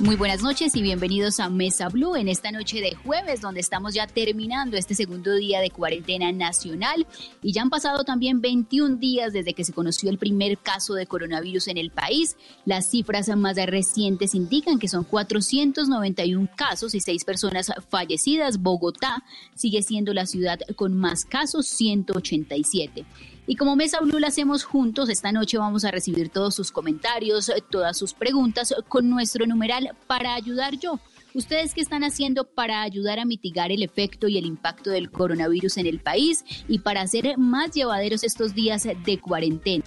[0.00, 3.94] Muy buenas noches y bienvenidos a Mesa Blue en esta noche de jueves donde estamos
[3.94, 7.06] ya terminando este segundo día de cuarentena nacional
[7.42, 11.06] y ya han pasado también 21 días desde que se conoció el primer caso de
[11.06, 12.36] coronavirus en el país.
[12.64, 18.60] Las cifras más recientes indican que son 491 casos y 6 personas fallecidas.
[18.60, 19.22] Bogotá
[19.54, 23.06] sigue siendo la ciudad con más casos, 187.
[23.46, 27.52] Y como Mesa Blue lo hacemos juntos, esta noche vamos a recibir todos sus comentarios,
[27.70, 30.98] todas sus preguntas con nuestro numeral para ayudar yo.
[31.34, 35.78] ¿Ustedes qué están haciendo para ayudar a mitigar el efecto y el impacto del coronavirus
[35.78, 39.84] en el país y para hacer más llevaderos estos días de cuarentena?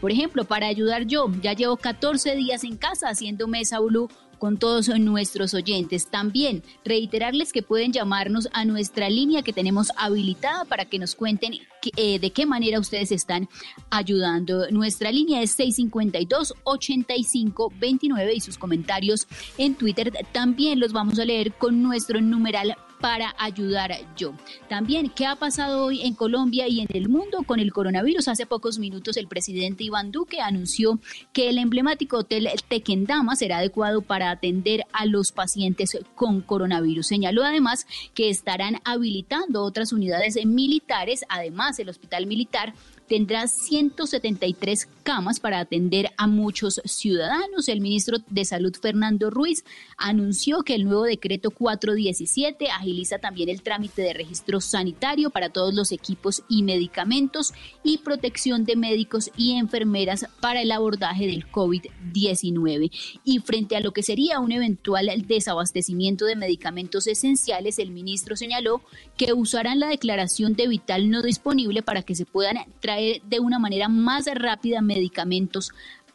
[0.00, 4.58] Por ejemplo, para ayudar yo, ya llevo 14 días en casa haciendo Mesa Blue con
[4.58, 6.10] todos nuestros oyentes.
[6.10, 11.54] También reiterarles que pueden llamarnos a nuestra línea que tenemos habilitada para que nos cuenten
[11.96, 13.48] eh, de qué manera ustedes están
[13.90, 14.70] ayudando.
[14.70, 21.82] Nuestra línea es 652-8529 y sus comentarios en Twitter también los vamos a leer con
[21.82, 24.34] nuestro numeral para ayudar yo.
[24.68, 28.28] También, ¿qué ha pasado hoy en Colombia y en el mundo con el coronavirus?
[28.28, 30.98] Hace pocos minutos el presidente Iván Duque anunció
[31.32, 37.06] que el emblemático hotel Tequendama será adecuado para atender a los pacientes con coronavirus.
[37.06, 42.74] Señaló además que estarán habilitando otras unidades militares, además el hospital militar
[43.06, 47.68] tendrá 173 camas para atender a muchos ciudadanos.
[47.68, 49.64] El ministro de Salud, Fernando Ruiz,
[49.96, 55.74] anunció que el nuevo decreto 417 agiliza también el trámite de registro sanitario para todos
[55.74, 57.54] los equipos y medicamentos
[57.84, 62.90] y protección de médicos y enfermeras para el abordaje del COVID-19.
[63.24, 68.82] Y frente a lo que sería un eventual desabastecimiento de medicamentos esenciales, el ministro señaló
[69.16, 73.58] que usarán la declaración de vital no disponible para que se puedan traer de una
[73.58, 75.72] manera más rápida medicamentos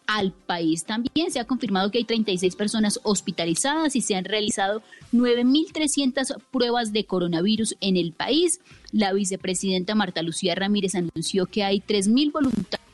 [0.07, 0.83] al país.
[0.83, 4.81] También se ha confirmado que hay 36 personas hospitalizadas y se han realizado
[5.13, 8.59] 9.300 pruebas de coronavirus en el país.
[8.91, 12.90] La vicepresidenta Marta Lucía Ramírez anunció que hay 3.000 voluntarios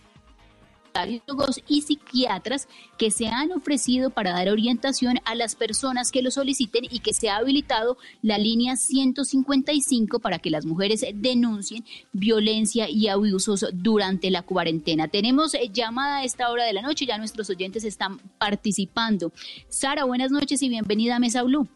[1.67, 6.85] y psiquiatras que se han ofrecido para dar orientación a las personas que lo soliciten
[6.89, 13.07] y que se ha habilitado la línea 155 para que las mujeres denuncien violencia y
[13.07, 15.07] abusos durante la cuarentena.
[15.07, 19.31] Tenemos eh, llamada a esta hora de la noche, ya nuestros oyentes están participando.
[19.69, 21.67] Sara, buenas noches y bienvenida a Mesa Blue.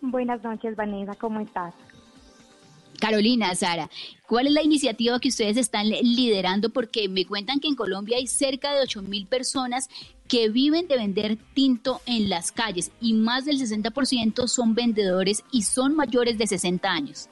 [0.00, 1.74] Buenas noches, Vanessa, ¿cómo estás?
[3.00, 3.88] Carolina, Sara,
[4.26, 6.70] ¿cuál es la iniciativa que ustedes están liderando?
[6.70, 9.88] Porque me cuentan que en Colombia hay cerca de 8 mil personas
[10.26, 15.62] que viven de vender tinto en las calles y más del 60% son vendedores y
[15.62, 17.30] son mayores de 60 años.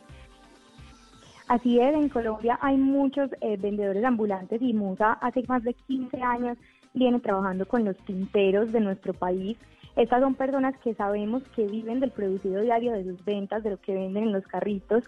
[1.48, 6.20] Así es, en Colombia hay muchos eh, vendedores ambulantes y Musa hace más de 15
[6.22, 6.58] años
[6.94, 9.56] viene trabajando con los tinteros de nuestro país.
[9.96, 13.80] Estas son personas que sabemos que viven del producido diario de sus ventas, de lo
[13.80, 15.04] que venden en los carritos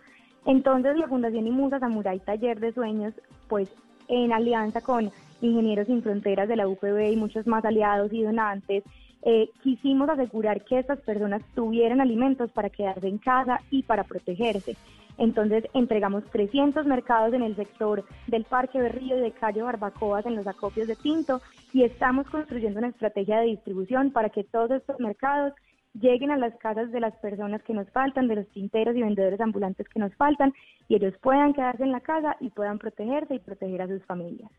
[0.46, 3.14] entonces la Fundación Imusa Samurai Taller de Sueños,
[3.48, 3.70] pues
[4.08, 5.10] en alianza con
[5.40, 8.84] Ingenieros Sin Fronteras de la UPB y muchos más aliados y donantes,
[9.22, 14.76] eh, quisimos asegurar que estas personas tuvieran alimentos para quedarse en casa y para protegerse.
[15.18, 20.36] Entonces entregamos 300 mercados en el sector del Parque Berrío y de Calle Barbacoas en
[20.36, 21.40] los acopios de Tinto
[21.72, 25.54] y estamos construyendo una estrategia de distribución para que todos estos mercados
[25.94, 29.40] lleguen a las casas de las personas que nos faltan, de los tinteros y vendedores
[29.40, 30.52] ambulantes que nos faltan,
[30.88, 34.50] y ellos puedan quedarse en la casa y puedan protegerse y proteger a sus familias.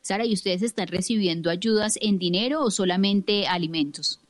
[0.00, 4.20] Sara, ¿y ustedes están recibiendo ayudas en dinero o solamente alimentos?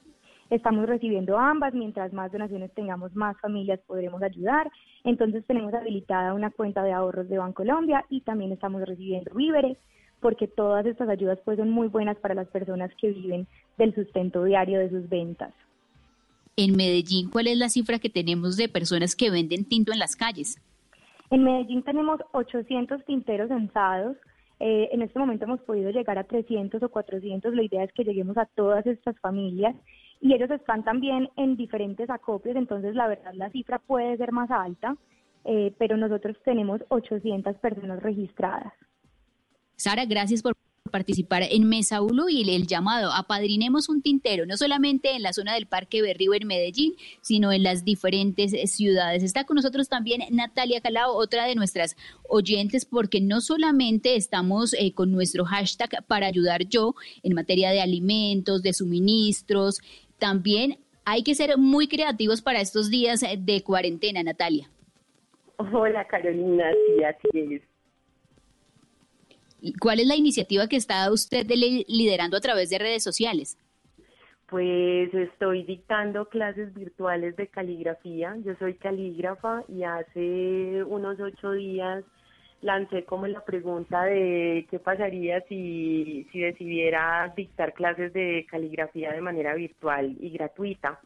[0.51, 4.69] Estamos recibiendo ambas, mientras más donaciones tengamos, más familias podremos ayudar.
[5.05, 9.79] Entonces tenemos habilitada una cuenta de ahorros de Bancolombia y también estamos recibiendo víveres,
[10.19, 13.47] porque todas estas ayudas pues son muy buenas para las personas que viven
[13.79, 15.55] del sustento diario de sus ventas
[16.65, 20.15] en Medellín, ¿cuál es la cifra que tenemos de personas que venden tinto en las
[20.15, 20.61] calles?
[21.31, 24.17] En Medellín tenemos 800 tinteros censados.
[24.59, 27.55] Eh, en este momento hemos podido llegar a 300 o 400.
[27.55, 29.75] La idea es que lleguemos a todas estas familias
[30.21, 34.51] y ellos están también en diferentes acopios, entonces la verdad la cifra puede ser más
[34.51, 34.97] alta,
[35.47, 38.75] eh, pero nosotros tenemos 800 personas registradas.
[39.77, 40.55] Sara, gracias por
[40.91, 45.55] participar en Mesa Ulu y el llamado apadrinemos un tintero, no solamente en la zona
[45.55, 49.23] del Parque Berrío en Medellín, sino en las diferentes ciudades.
[49.23, 51.97] Está con nosotros también Natalia Calao, otra de nuestras
[52.29, 57.81] oyentes, porque no solamente estamos eh, con nuestro hashtag para ayudar yo en materia de
[57.81, 59.81] alimentos, de suministros,
[60.19, 64.71] también hay que ser muy creativos para estos días de cuarentena, Natalia.
[65.57, 67.70] Hola Carolina, sí, así es.
[69.81, 73.59] ¿Cuál es la iniciativa que está usted liderando a través de redes sociales?
[74.49, 78.37] Pues estoy dictando clases virtuales de caligrafía.
[78.45, 82.05] Yo soy calígrafa y hace unos ocho días
[82.63, 89.21] lancé como la pregunta de qué pasaría si, si decidiera dictar clases de caligrafía de
[89.21, 91.01] manera virtual y gratuita,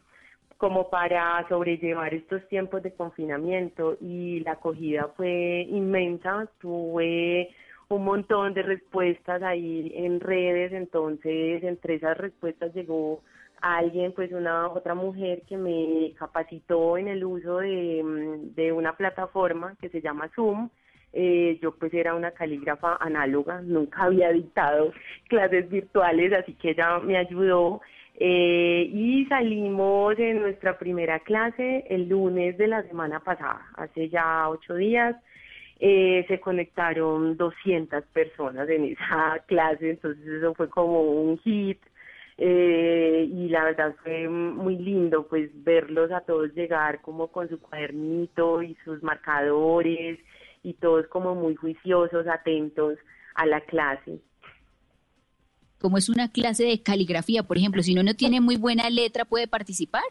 [0.57, 6.49] como para sobrellevar estos tiempos de confinamiento y la acogida fue inmensa.
[6.61, 7.51] Tuve
[7.95, 13.23] un montón de respuestas ahí en redes, entonces entre esas respuestas llegó
[13.61, 18.97] alguien, pues una otra mujer que me capacitó en el uso de, mm, de una
[18.97, 20.69] plataforma que se llama Zoom.
[21.13, 24.93] Eh, yo pues era una calígrafa análoga, nunca había dictado
[25.29, 27.81] clases virtuales, así que ella me ayudó
[28.17, 34.49] eh, y salimos en nuestra primera clase el lunes de la semana pasada, hace ya
[34.49, 35.17] ocho días.
[35.87, 41.79] Eh, se conectaron 200 personas en esa clase, entonces eso fue como un hit
[42.39, 47.61] eh, y la verdad fue muy lindo pues verlos a todos llegar como con su
[47.61, 50.19] cuadernito y sus marcadores
[50.63, 52.97] y todos como muy juiciosos, atentos
[53.35, 54.21] a la clase.
[55.79, 59.27] Como es una clase de caligrafía, por ejemplo, si uno no tiene muy buena letra,
[59.27, 60.03] ¿puede participar?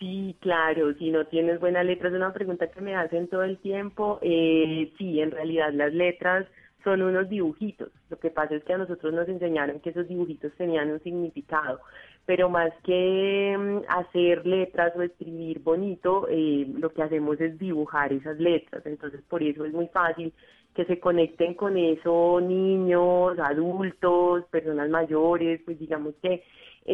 [0.00, 3.58] Sí, claro, si no tienes buena letra, es una pregunta que me hacen todo el
[3.58, 4.18] tiempo.
[4.22, 6.46] Eh, sí, en realidad las letras
[6.82, 7.90] son unos dibujitos.
[8.08, 11.80] Lo que pasa es que a nosotros nos enseñaron que esos dibujitos tenían un significado,
[12.24, 18.10] pero más que mm, hacer letras o escribir bonito, eh, lo que hacemos es dibujar
[18.14, 18.86] esas letras.
[18.86, 20.32] Entonces, por eso es muy fácil
[20.74, 26.42] que se conecten con eso niños, adultos, personas mayores, pues digamos que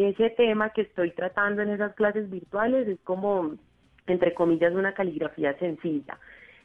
[0.05, 3.55] ese tema que estoy tratando en esas clases virtuales es como,
[4.05, 6.19] entre comillas, una caligrafía sencilla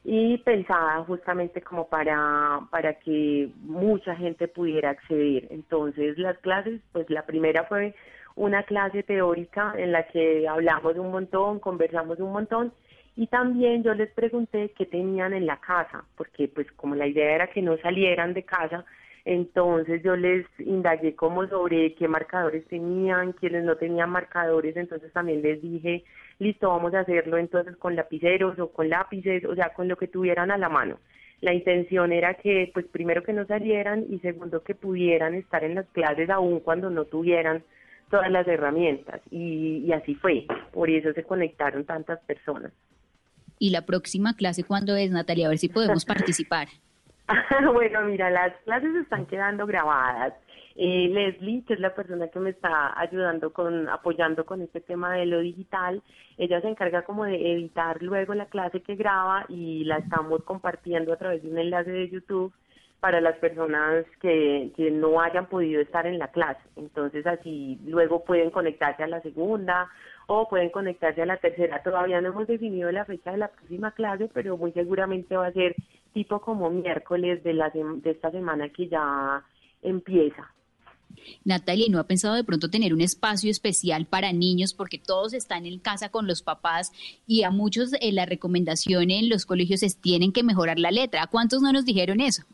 [0.04, 5.46] y pensada justamente como para, para que mucha gente pudiera acceder.
[5.50, 7.94] Entonces las clases, pues la primera fue
[8.34, 12.72] una clase teórica en la que hablamos un montón, conversamos un montón
[13.16, 17.34] y también yo les pregunté qué tenían en la casa, porque pues como la idea
[17.34, 18.84] era que no salieran de casa,
[19.24, 25.42] entonces yo les indagué como sobre qué marcadores tenían, quienes no tenían marcadores, entonces también
[25.42, 26.04] les dije,
[26.38, 30.08] listo, vamos a hacerlo entonces con lapiceros o con lápices, o sea, con lo que
[30.08, 30.98] tuvieran a la mano.
[31.40, 35.74] La intención era que, pues primero que no salieran y segundo que pudieran estar en
[35.76, 37.64] las clases aún cuando no tuvieran
[38.10, 39.20] todas las herramientas.
[39.30, 42.72] Y, y así fue, por eso se conectaron tantas personas.
[43.58, 45.46] ¿Y la próxima clase cuándo es, Natalia?
[45.46, 46.68] A ver si podemos participar.
[47.72, 50.34] bueno, mira, las clases están quedando grabadas.
[50.74, 55.12] Eh, Leslie, que es la persona que me está ayudando con, apoyando con este tema
[55.14, 56.02] de lo digital,
[56.38, 61.12] ella se encarga como de editar luego la clase que graba y la estamos compartiendo
[61.12, 62.54] a través de un enlace de YouTube
[63.02, 66.60] para las personas que, no hayan podido estar en la clase.
[66.76, 69.90] Entonces así luego pueden conectarse a la segunda
[70.28, 71.82] o pueden conectarse a la tercera.
[71.82, 75.52] Todavía no hemos definido la fecha de la próxima clase, pero muy seguramente va a
[75.52, 75.74] ser
[76.14, 79.42] tipo como miércoles de, la, de esta semana que ya
[79.82, 80.48] empieza.
[81.44, 85.66] Natalia, ¿no ha pensado de pronto tener un espacio especial para niños porque todos están
[85.66, 86.92] en casa con los papás
[87.26, 91.26] y a muchos eh, la recomendación en los colegios es tienen que mejorar la letra?
[91.26, 92.44] ¿Cuántos no nos dijeron eso?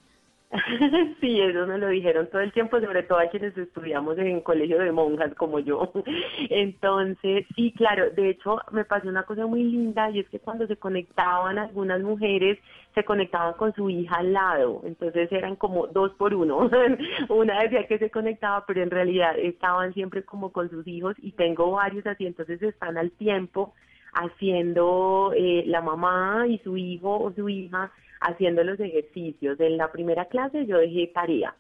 [1.21, 4.79] Sí, eso me lo dijeron todo el tiempo, sobre todo a quienes estudiamos en colegio
[4.79, 5.93] de monjas como yo.
[6.51, 10.67] Entonces, sí, claro, de hecho me pasó una cosa muy linda y es que cuando
[10.67, 12.59] se conectaban algunas mujeres,
[12.95, 16.71] se conectaban con su hija al lado, entonces eran como dos por uno.
[17.29, 21.33] Una decía que se conectaba, pero en realidad estaban siempre como con sus hijos y
[21.33, 23.75] tengo varios así, entonces están al tiempo
[24.15, 29.59] haciendo eh, la mamá y su hijo o su hija haciendo los ejercicios.
[29.61, 31.55] En la primera clase yo dejé tarea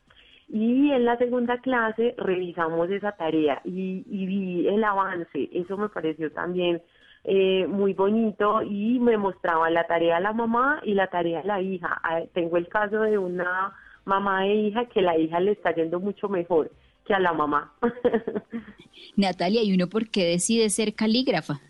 [0.48, 5.48] y en la segunda clase revisamos esa tarea y, vi el avance.
[5.52, 6.80] Eso me pareció también
[7.24, 11.44] eh, muy bonito y me mostraba la tarea a la mamá y la tarea a
[11.44, 12.00] la hija.
[12.02, 13.74] Ah, tengo el caso de una
[14.06, 16.70] mamá e hija que la hija le está yendo mucho mejor
[17.04, 17.72] que a la mamá.
[19.16, 21.60] Natalia, ¿y uno por qué decide ser calígrafa?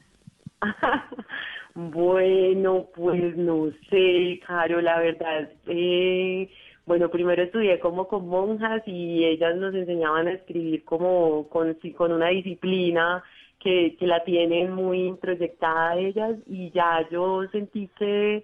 [1.81, 6.51] Bueno, pues no sé, Caro, la verdad, eh,
[6.87, 12.13] Bueno, primero estudié como con monjas y ellas nos enseñaban a escribir como con, con
[12.13, 13.23] una disciplina
[13.61, 18.43] que, que la tienen muy proyectada ellas y ya yo sentí que,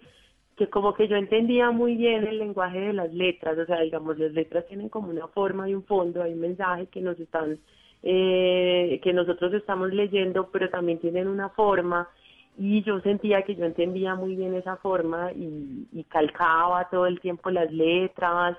[0.56, 4.16] que como que yo entendía muy bien el lenguaje de las letras, o sea, digamos,
[4.16, 7.58] las letras tienen como una forma y un fondo, hay un mensaje que nos están,
[8.04, 12.08] eh, que nosotros estamos leyendo, pero también tienen una forma
[12.56, 17.50] y yo sentía que yo entendía muy bien esa forma y, calcaba todo el tiempo
[17.50, 18.56] las letras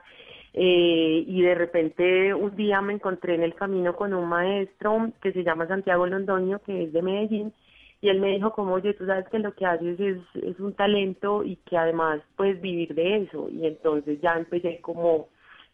[0.53, 5.31] eh, y de repente un día me encontré en el camino con un maestro que
[5.31, 7.53] se llama Santiago Londoño que es de Medellín
[8.01, 10.73] y él me dijo como oye tú sabes que lo que haces es, es un
[10.73, 15.29] talento y que además puedes vivir de eso y entonces ya empecé como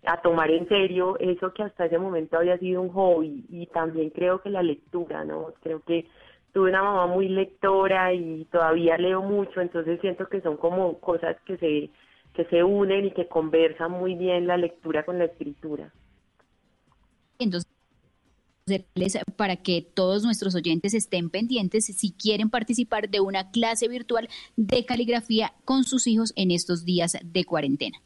[0.06, 4.12] a tomar en serio eso que hasta ese momento había sido un hobby y también
[4.12, 6.06] creo que la lectura no creo que
[6.54, 11.38] tuve una mamá muy lectora y todavía leo mucho, entonces siento que son como cosas
[11.46, 11.90] que se,
[12.34, 15.92] que se unen y que conversan muy bien la lectura con la escritura.
[17.40, 17.72] Entonces,
[19.36, 24.86] para que todos nuestros oyentes estén pendientes si quieren participar de una clase virtual de
[24.86, 27.98] caligrafía con sus hijos en estos días de cuarentena.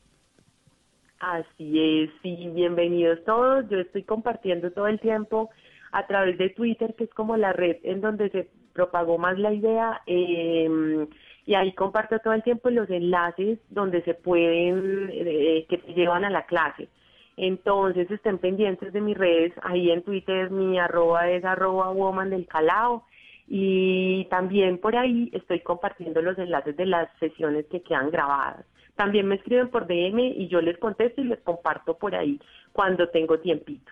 [1.20, 3.66] Así es, sí, bienvenidos todos.
[3.70, 5.50] Yo estoy compartiendo todo el tiempo
[5.92, 9.54] a través de Twitter, que es como la red en donde se propagó más la
[9.54, 10.02] idea.
[10.06, 11.08] Eh,
[11.46, 16.26] y ahí comparto todo el tiempo los enlaces donde se pueden, eh, que te llevan
[16.26, 16.90] a la clase.
[17.38, 22.48] Entonces estén pendientes de mis redes, ahí en Twitter mi arroba es arroba woman del
[22.48, 23.04] calao
[23.48, 28.66] y también por ahí estoy compartiendo los enlaces de las sesiones que quedan grabadas.
[28.96, 32.40] También me escriben por DM y yo les contesto y les comparto por ahí
[32.72, 33.92] cuando tengo tiempito.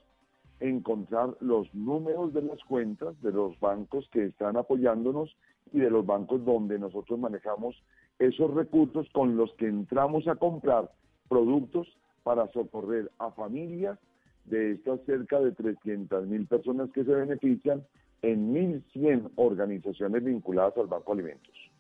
[0.60, 5.36] encontrar los números de las cuentas de los bancos que están apoyándonos
[5.72, 7.76] y de los bancos donde nosotros manejamos
[8.20, 10.92] esos recursos con los que entramos a comprar
[11.30, 11.88] productos
[12.22, 13.98] para socorrer a familias
[14.46, 17.84] de estas cerca de 300 mil personas que se benefician
[18.22, 21.73] en 1.100 organizaciones vinculadas al Banco Alimentos.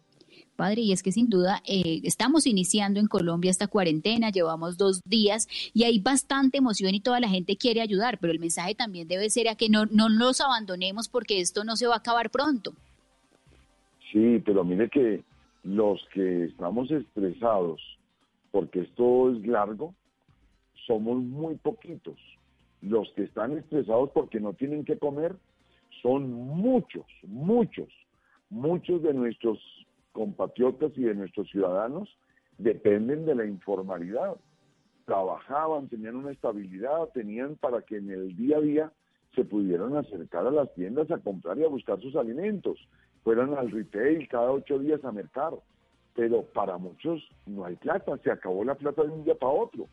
[0.55, 5.01] Padre, y es que sin duda eh, estamos iniciando en Colombia esta cuarentena, llevamos dos
[5.05, 9.07] días y hay bastante emoción y toda la gente quiere ayudar, pero el mensaje también
[9.07, 12.29] debe ser a que no, no nos abandonemos porque esto no se va a acabar
[12.29, 12.73] pronto.
[14.11, 15.23] Sí, pero mire que
[15.63, 17.81] los que estamos estresados
[18.53, 19.95] porque esto es largo,
[20.85, 22.19] somos muy poquitos.
[22.83, 25.35] Los que están estresados porque no tienen que comer
[26.03, 27.89] son muchos, muchos.
[28.51, 29.57] Muchos de nuestros
[30.13, 32.10] compatriotas y de nuestros ciudadanos
[32.58, 34.36] dependen de la informalidad.
[35.05, 38.91] Trabajaban, tenían una estabilidad, tenían para que en el día a día
[39.36, 42.77] se pudieran acercar a las tiendas a comprar y a buscar sus alimentos,
[43.24, 45.53] fueran al retail cada ocho días a mercar.
[46.15, 49.88] Pero para muchos no hay plata, se acabó la plata de un día para otro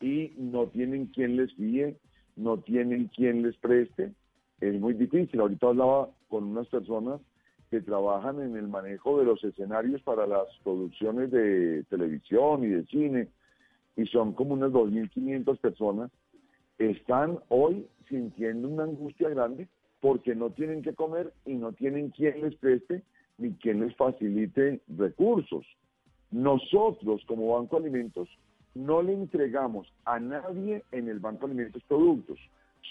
[0.00, 1.96] y no tienen quien les guíe,
[2.36, 4.12] no tienen quien les preste.
[4.60, 5.40] Es muy difícil.
[5.40, 7.20] Ahorita hablaba con unas personas
[7.70, 12.84] que trabajan en el manejo de los escenarios para las producciones de televisión y de
[12.86, 13.28] cine,
[13.96, 16.10] y son como unas 2.500 personas,
[16.78, 19.68] están hoy sintiendo una angustia grande
[20.00, 23.02] porque no tienen que comer y no tienen quien les preste
[23.38, 25.66] ni quien les facilite recursos.
[26.30, 28.28] Nosotros como Banco Alimentos
[28.74, 32.38] no le entregamos a nadie en el Banco Alimentos productos,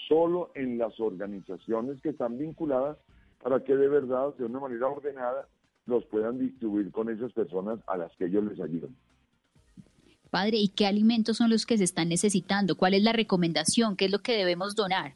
[0.08, 2.98] solo en las organizaciones que están vinculadas
[3.42, 5.48] para que de verdad, de una manera ordenada,
[5.86, 8.94] los puedan distribuir con esas personas a las que ellos les ayudan.
[10.30, 12.76] Padre, ¿y qué alimentos son los que se están necesitando?
[12.76, 13.96] ¿Cuál es la recomendación?
[13.96, 15.14] ¿Qué es lo que debemos donar?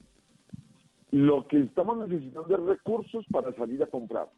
[1.11, 4.29] Lo que estamos necesitando es recursos para salir a comprar.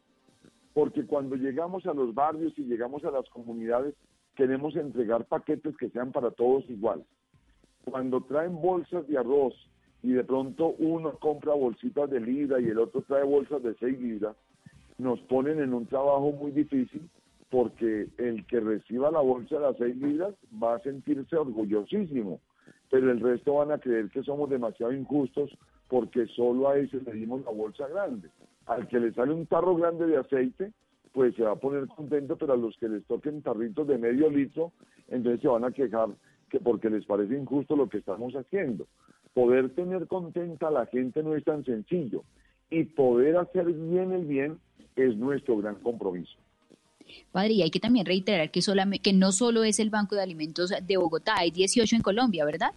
[0.73, 3.93] Porque cuando llegamos a los barrios y llegamos a las comunidades,
[4.35, 7.05] queremos entregar paquetes que sean para todos iguales.
[7.85, 9.53] Cuando traen bolsas de arroz
[10.03, 13.99] y de pronto uno compra bolsitas de libra y el otro trae bolsas de 6
[13.99, 14.35] libras,
[14.97, 17.09] nos ponen en un trabajo muy difícil
[17.49, 22.41] porque el que reciba la bolsa de las 6 libras va a sentirse orgullosísimo,
[22.89, 25.49] pero el resto van a creer que somos demasiado injustos
[25.87, 28.29] porque solo a ese le dimos la bolsa grande.
[28.65, 30.71] Al que le sale un tarro grande de aceite,
[31.13, 34.29] pues se va a poner contento, pero a los que les toquen tarritos de medio
[34.29, 34.71] litro,
[35.07, 36.09] entonces se van a quejar
[36.49, 38.87] que porque les parece injusto lo que estamos haciendo.
[39.33, 42.23] Poder tener contenta a la gente no es tan sencillo
[42.69, 44.57] y poder hacer bien el bien
[44.95, 46.37] es nuestro gran compromiso.
[47.31, 50.21] Padre, y hay que también reiterar que, solamente, que no solo es el Banco de
[50.21, 52.71] Alimentos de Bogotá, hay 18 en Colombia, ¿verdad?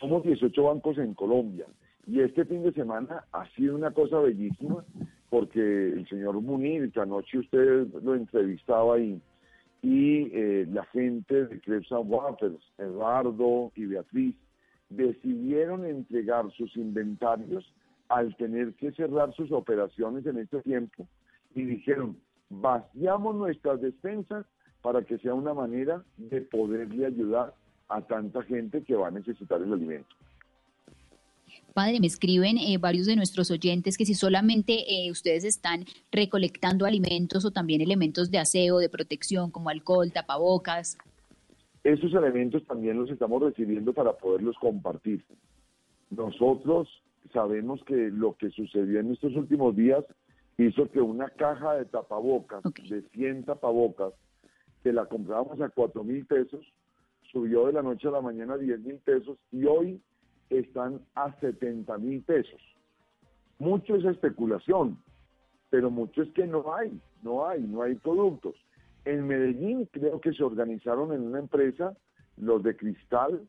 [0.00, 1.66] Somos 18 bancos en Colombia
[2.06, 4.84] y este fin de semana ha sido una cosa bellísima
[5.28, 9.20] porque el señor Munir, que anoche usted lo entrevistaba ahí,
[9.82, 14.34] y eh, la gente de Krebs Waters, Eduardo y Beatriz,
[14.88, 17.64] decidieron entregar sus inventarios
[18.08, 21.06] al tener que cerrar sus operaciones en este tiempo
[21.54, 22.16] y dijeron,
[22.48, 24.46] vaciamos nuestras despensas
[24.82, 27.54] para que sea una manera de poderle ayudar
[27.88, 30.14] a tanta gente que va a necesitar el alimento.
[31.74, 36.86] Padre, me escriben eh, varios de nuestros oyentes que si solamente eh, ustedes están recolectando
[36.86, 40.96] alimentos o también elementos de aseo, de protección, como alcohol, tapabocas.
[41.86, 45.24] Esos elementos también los estamos recibiendo para poderlos compartir.
[46.10, 46.88] Nosotros
[47.32, 50.04] sabemos que lo que sucedió en estos últimos días
[50.58, 54.14] hizo que una caja de tapabocas, de 100 tapabocas,
[54.82, 56.66] que la comprábamos a 4 mil pesos,
[57.30, 60.02] subió de la noche a la mañana a 10 mil pesos y hoy
[60.50, 62.60] están a 70 mil pesos.
[63.60, 64.98] Mucho es especulación,
[65.70, 68.56] pero mucho es que no hay, no hay, no hay productos.
[69.06, 71.96] En Medellín creo que se organizaron en una empresa,
[72.36, 73.40] los de cristal,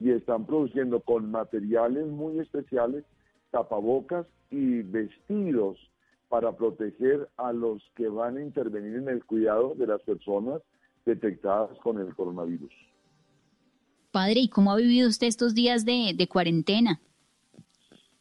[0.00, 3.04] y están produciendo con materiales muy especiales
[3.52, 5.78] tapabocas y vestidos
[6.28, 10.60] para proteger a los que van a intervenir en el cuidado de las personas
[11.06, 12.72] detectadas con el coronavirus.
[14.10, 17.00] Padre, ¿y cómo ha vivido usted estos días de, cuarentena?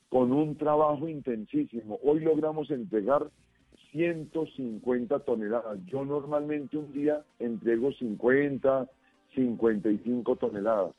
[0.09, 1.97] Con un trabajo intensísimo.
[2.03, 3.31] Hoy logramos entregar
[3.93, 5.79] 150 toneladas.
[5.85, 8.89] Yo normalmente un día entrego 50,
[9.35, 10.93] 55 toneladas.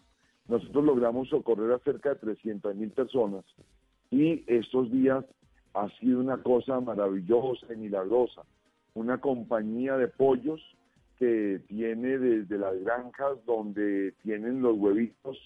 [0.49, 3.45] Nosotros logramos socorrer a cerca de 300 mil personas
[4.11, 5.25] y estos días
[5.75, 8.43] ha sido una cosa maravillosa y milagrosa.
[8.95, 10.61] Una compañía de pollos
[11.19, 15.37] que tiene desde las granjas donde tienen los huevitos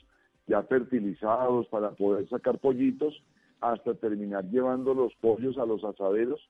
[0.46, 3.22] ya fertilizados para poder sacar pollitos
[3.60, 6.40] hasta terminar llevando los pollos a los asaderos,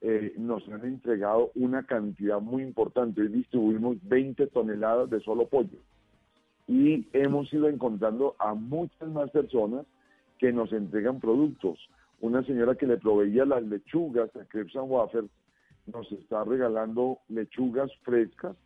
[0.00, 3.22] eh, nos han entregado una cantidad muy importante.
[3.22, 5.78] Hoy distribuimos 20 toneladas de solo pollo.
[6.68, 9.86] Y hemos ido encontrando a muchas más personas
[10.38, 11.78] que nos entregan productos.
[12.20, 15.30] Una señora que le proveía las lechugas a Crepes and Waffles
[15.86, 18.56] nos está regalando lechugas frescas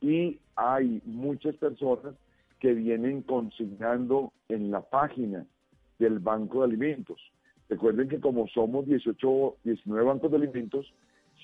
[0.00, 2.14] y hay muchas personas
[2.58, 5.46] que vienen consignando en la página
[5.98, 7.20] del Banco de Alimentos.
[7.68, 10.92] Recuerden que como somos 18, 19 bancos de alimentos,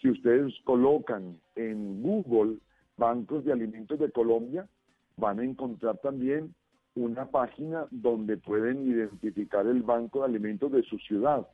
[0.01, 2.59] si ustedes colocan en Google
[2.97, 4.69] Bancos de Alimentos de Colombia,
[5.17, 6.55] van a encontrar también
[6.95, 11.47] una página donde pueden identificar el Banco de Alimentos de su ciudad.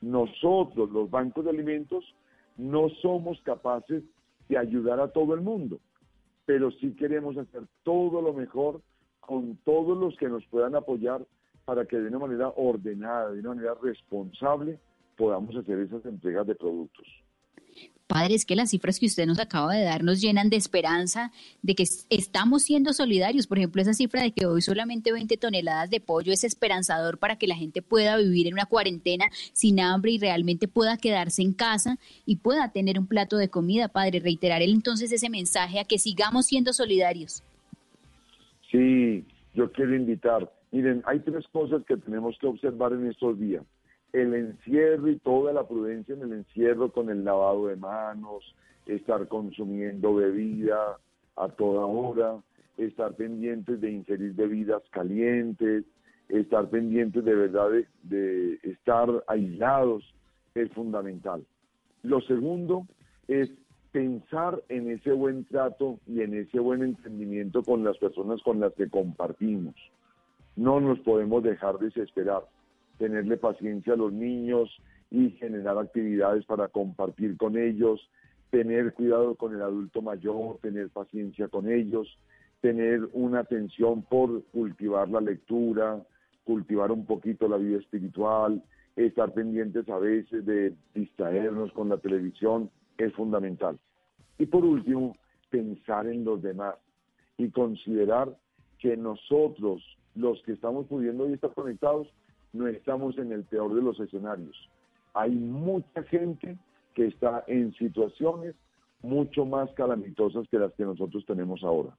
[0.00, 2.04] Nosotros, los bancos de alimentos,
[2.56, 4.02] no somos capaces
[4.48, 5.78] de ayudar a todo el mundo,
[6.44, 8.82] pero sí queremos hacer todo lo mejor
[9.20, 11.24] con todos los que nos puedan apoyar
[11.64, 14.78] para que de una manera ordenada, de una manera responsable,
[15.16, 17.06] podamos hacer esas entregas de productos.
[18.12, 21.32] Padre, es que las cifras que usted nos acaba de dar nos llenan de esperanza
[21.62, 23.46] de que estamos siendo solidarios.
[23.46, 27.36] Por ejemplo, esa cifra de que hoy solamente 20 toneladas de pollo es esperanzador para
[27.36, 31.54] que la gente pueda vivir en una cuarentena sin hambre y realmente pueda quedarse en
[31.54, 33.88] casa y pueda tener un plato de comida.
[33.88, 37.42] Padre, reiterar entonces ese mensaje a que sigamos siendo solidarios.
[38.70, 40.50] Sí, yo quiero invitar.
[40.72, 43.64] Miren, hay tres cosas que tenemos que observar en estos días
[44.12, 48.54] el encierro y toda la prudencia en el encierro con el lavado de manos,
[48.86, 50.98] estar consumiendo bebida
[51.36, 52.42] a toda hora,
[52.76, 55.84] estar pendientes de ingerir bebidas calientes,
[56.28, 57.70] estar pendientes de verdad
[58.02, 60.04] de, estar aislados
[60.54, 61.44] es fundamental.
[62.02, 62.86] Lo segundo
[63.28, 63.50] es
[63.92, 68.72] pensar en ese buen trato y en ese buen entendimiento con las personas con las
[68.74, 69.74] que compartimos.
[70.56, 72.42] No nos podemos dejar desesperar,
[72.98, 74.70] tenerle paciencia a los niños
[75.10, 78.00] y generar actividades para compartir con ellos,
[78.50, 82.06] tener cuidado con el adulto mayor, tener paciencia con ellos,
[82.60, 86.02] tener una atención por cultivar la lectura,
[86.44, 88.62] cultivar un poquito la vida espiritual,
[88.96, 93.78] estar pendientes a veces de distraernos con la televisión, es fundamental.
[94.38, 95.16] Y por último,
[95.50, 96.76] pensar en los demás
[97.36, 98.36] y considerar
[98.78, 99.82] que nosotros,
[100.14, 102.08] los que estamos pudiendo hoy estar conectados,
[102.52, 104.56] no estamos en el peor de los escenarios.
[105.14, 106.56] Hay mucha gente
[106.94, 108.54] que está en situaciones
[109.02, 111.96] mucho más calamitosas que las que nosotros tenemos ahora.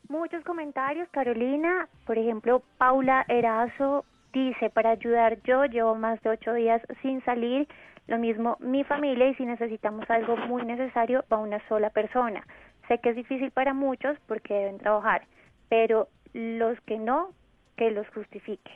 [0.09, 1.89] Muchos comentarios, Carolina.
[2.07, 7.67] Por ejemplo, Paula Erazo dice, para ayudar yo llevo más de ocho días sin salir.
[8.07, 12.47] Lo mismo mi familia y si necesitamos algo muy necesario va una sola persona.
[12.87, 15.27] Sé que es difícil para muchos porque deben trabajar,
[15.69, 17.33] pero los que no,
[17.77, 18.71] que los justifique.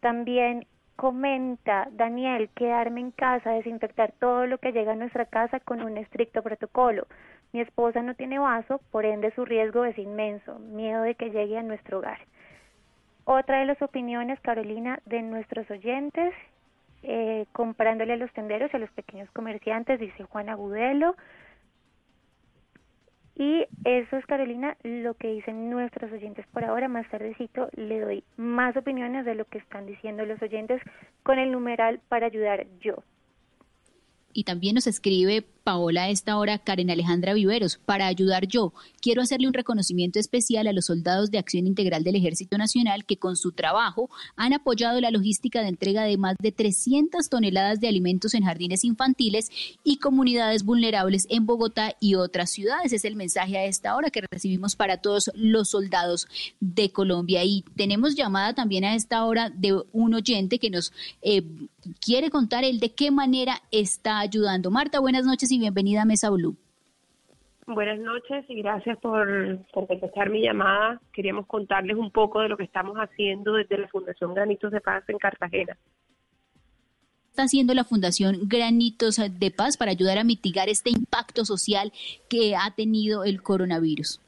[0.00, 0.66] También
[1.00, 5.96] comenta Daniel, quedarme en casa, desinfectar todo lo que llega a nuestra casa con un
[5.96, 7.06] estricto protocolo.
[7.54, 11.56] Mi esposa no tiene vaso, por ende su riesgo es inmenso, miedo de que llegue
[11.56, 12.18] a nuestro hogar.
[13.24, 16.34] Otra de las opiniones, Carolina, de nuestros oyentes,
[17.02, 21.16] eh, comprándole a los tenderos y a los pequeños comerciantes, dice Juan Agudelo,
[23.40, 26.88] y eso es, Carolina, lo que dicen nuestros oyentes por ahora.
[26.88, 30.82] Más tardecito le doy más opiniones de lo que están diciendo los oyentes
[31.22, 33.02] con el numeral para ayudar yo.
[34.34, 38.72] Y también nos escribe Paola a esta hora, Karen Alejandra Viveros, para ayudar yo.
[39.00, 43.18] Quiero hacerle un reconocimiento especial a los soldados de Acción Integral del Ejército Nacional que
[43.18, 47.88] con su trabajo han apoyado la logística de entrega de más de 300 toneladas de
[47.88, 49.50] alimentos en jardines infantiles
[49.84, 52.92] y comunidades vulnerables en Bogotá y otras ciudades.
[52.92, 56.26] Es el mensaje a esta hora que recibimos para todos los soldados
[56.60, 57.44] de Colombia.
[57.44, 60.92] Y tenemos llamada también a esta hora de un oyente que nos
[61.22, 61.42] eh,
[62.00, 64.70] quiere contar el de qué manera está ayudando.
[64.70, 66.56] Marta, buenas noches y bienvenida a Mesa Blue.
[67.66, 69.28] Buenas noches y gracias por,
[69.72, 71.00] por contestar mi llamada.
[71.12, 75.04] Queríamos contarles un poco de lo que estamos haciendo desde la Fundación Granitos de Paz
[75.08, 75.76] en Cartagena.
[77.30, 81.92] Está haciendo la Fundación Granitos de Paz para ayudar a mitigar este impacto social
[82.28, 84.20] que ha tenido el coronavirus.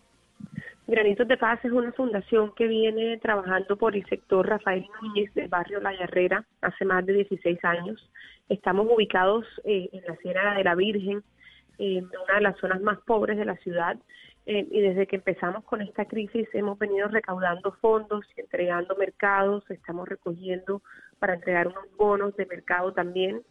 [0.87, 5.49] Granitos de Paz es una fundación que viene trabajando por el sector Rafael Núñez del
[5.49, 8.09] barrio La Herrera hace más de 16 años.
[8.49, 11.23] Estamos ubicados eh, en la Sierra de la Virgen,
[11.79, 13.97] en una de las zonas más pobres de la ciudad.
[14.45, 19.65] Eh, y desde que empezamos con esta crisis hemos venido recaudando fondos y entregando mercados,
[19.71, 20.83] estamos recogiendo
[21.21, 23.43] para entregar unos bonos de mercado también.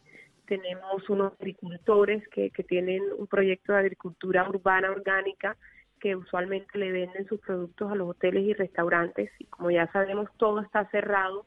[0.47, 5.55] Tenemos unos agricultores que, que tienen un proyecto de agricultura urbana orgánica
[6.01, 10.29] que usualmente le venden sus productos a los hoteles y restaurantes y como ya sabemos
[10.37, 11.45] todo está cerrado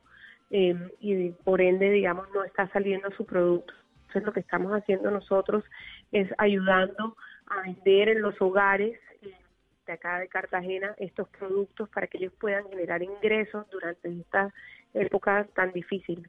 [0.50, 3.72] em, y por ende digamos no está saliendo su producto.
[4.02, 5.64] Entonces lo que estamos haciendo nosotros
[6.12, 9.34] es ayudando a vender en los hogares eh,
[9.86, 14.52] de acá de Cartagena estos productos para que ellos puedan generar ingresos durante esta
[14.94, 16.28] época tan difícil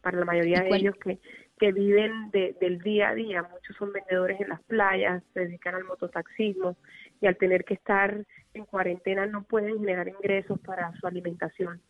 [0.00, 1.18] para la mayoría de ellos que,
[1.58, 3.42] que viven del día a día.
[3.42, 6.76] Muchos son vendedores en las playas, se dedican al mototaxismo
[7.20, 11.80] y al tener que estar en cuarentena no pueden generar ingresos para su alimentación.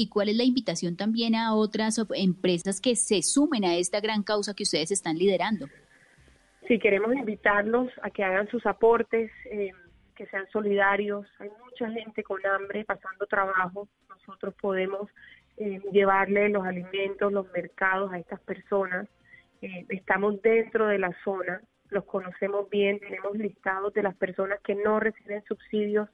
[0.00, 4.22] ¿Y cuál es la invitación también a otras empresas que se sumen a esta gran
[4.22, 5.66] causa que ustedes están liderando?
[6.68, 9.72] Sí, queremos invitarlos a que hagan sus aportes, eh,
[10.14, 11.26] que sean solidarios.
[11.40, 13.88] Hay mucha gente con hambre pasando trabajo.
[14.08, 15.10] Nosotros podemos
[15.56, 19.08] eh, llevarle los alimentos, los mercados a estas personas.
[19.62, 24.76] Eh, estamos dentro de la zona, los conocemos bien, tenemos listados de las personas que
[24.76, 26.08] no reciben subsidios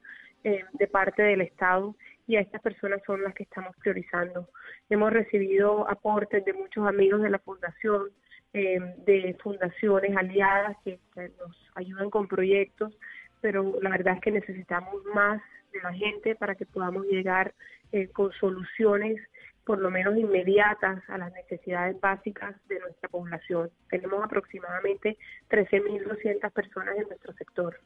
[0.74, 1.94] de parte del Estado
[2.26, 4.48] y a estas personas son las que estamos priorizando.
[4.88, 8.10] Hemos recibido aportes de muchos amigos de la Fundación,
[8.52, 12.96] eh, de fundaciones aliadas que, nos ayudan con proyectos,
[13.40, 17.52] pero la verdad es que necesitamos más de la gente para que podamos llegar
[17.92, 19.20] eh, con soluciones
[19.64, 23.70] por lo menos inmediatas a las necesidades básicas de nuestra población.
[23.88, 25.16] Tenemos aproximadamente
[25.48, 27.80] 13.200 personas en nuestro sector.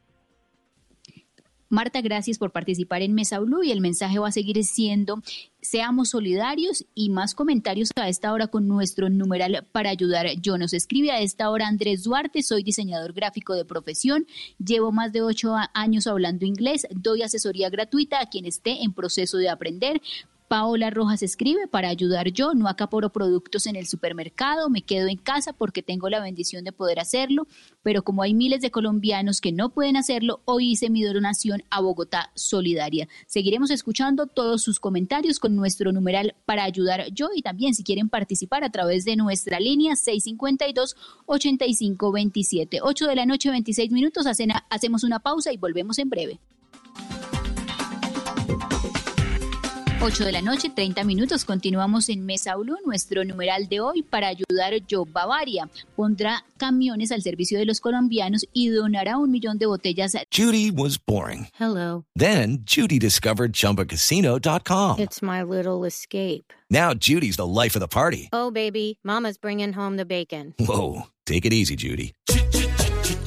[1.70, 5.22] Marta, gracias por participar en Mesa Blue y el mensaje va a seguir siendo
[5.60, 10.26] seamos solidarios y más comentarios a esta hora con nuestro numeral para ayudar.
[10.40, 14.26] Yo nos escribe a esta hora Andrés Duarte, soy diseñador gráfico de profesión,
[14.64, 19.36] llevo más de ocho años hablando inglés, doy asesoría gratuita a quien esté en proceso
[19.38, 20.00] de aprender.
[20.48, 25.18] Paola Rojas escribe, para ayudar yo, no acaporo productos en el supermercado, me quedo en
[25.18, 27.46] casa porque tengo la bendición de poder hacerlo,
[27.82, 31.82] pero como hay miles de colombianos que no pueden hacerlo, hoy hice mi donación a
[31.82, 33.08] Bogotá Solidaria.
[33.26, 38.08] Seguiremos escuchando todos sus comentarios con nuestro numeral para ayudar yo y también si quieren
[38.08, 42.80] participar a través de nuestra línea 652-8527.
[42.82, 46.40] 8 de la noche, 26 minutos, hacemos una pausa y volvemos en breve.
[50.00, 51.44] 8 de la noche, 30 minutos.
[51.44, 52.76] Continuamos en Mesa Blue.
[52.86, 58.46] Nuestro numeral de hoy para ayudar Yo Bavaria pondrá camiones al servicio de los colombianos
[58.52, 60.12] y donará un millón de botellas.
[60.32, 61.48] Judy was boring.
[61.58, 62.04] Hello.
[62.16, 65.00] Then Judy discovered chumbacasino.com.
[65.00, 66.52] It's my little escape.
[66.70, 68.28] Now Judy's the life of the party.
[68.32, 70.54] Oh, baby, Mama's bringing home the bacon.
[70.60, 71.08] Whoa.
[71.26, 72.14] Take it easy, Judy.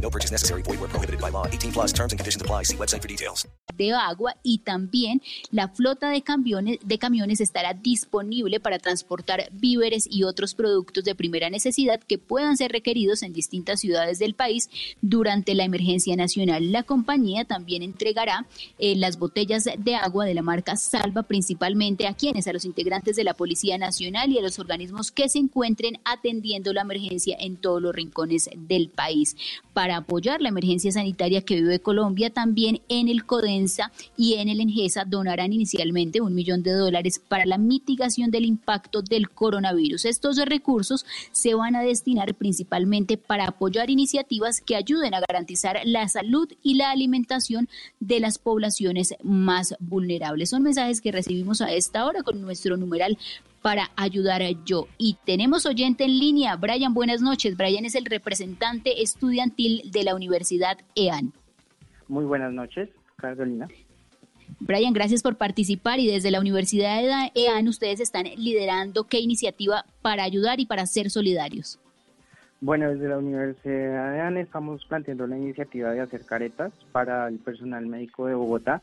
[0.00, 0.62] No purchase necessary.
[0.62, 1.46] Void where prohibited by law.
[1.46, 2.64] 18 plus terms and conditions apply.
[2.64, 3.48] See website for details.
[3.76, 10.06] De agua y también la flota de camiones, de camiones estará disponible para transportar víveres
[10.08, 14.70] y otros productos de primera necesidad que puedan ser requeridos en distintas ciudades del país
[15.00, 16.70] durante la emergencia nacional.
[16.70, 18.46] La compañía también entregará
[18.78, 23.16] eh, las botellas de agua de la marca Salva principalmente a quienes, a los integrantes
[23.16, 27.56] de la Policía Nacional y a los organismos que se encuentren atendiendo la emergencia en
[27.56, 29.36] todos los rincones del país.
[29.72, 34.60] Para apoyar la emergencia sanitaria que vive Colombia, también en el CODENSA y en el
[34.60, 40.04] ENGESA donarán inicialmente un millón de dólares para la mitigación del impacto del coronavirus.
[40.04, 46.08] Estos recursos se van a destinar principalmente para apoyar iniciativas que ayuden a garantizar la
[46.08, 47.68] salud y la alimentación
[48.00, 50.50] de las poblaciones más vulnerables.
[50.50, 53.18] Son mensajes que recibimos a esta hora con nuestro numeral
[53.64, 54.88] para ayudar a yo.
[54.98, 57.56] Y tenemos oyente en línea, Brian, buenas noches.
[57.56, 61.32] Brian es el representante estudiantil de la Universidad EAN.
[62.06, 63.66] Muy buenas noches, Carolina.
[64.60, 69.86] Brian, gracias por participar y desde la Universidad de EAN ustedes están liderando qué iniciativa
[70.02, 71.80] para ayudar y para ser solidarios.
[72.60, 77.38] Bueno, desde la Universidad de EAN estamos planteando la iniciativa de hacer caretas para el
[77.38, 78.82] personal médico de Bogotá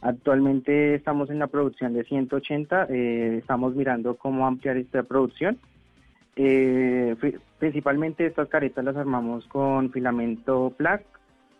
[0.00, 5.58] Actualmente estamos en la producción de 180, eh, estamos mirando cómo ampliar esta producción.
[6.36, 7.16] Eh,
[7.58, 11.04] principalmente estas caretas las armamos con filamento PLAC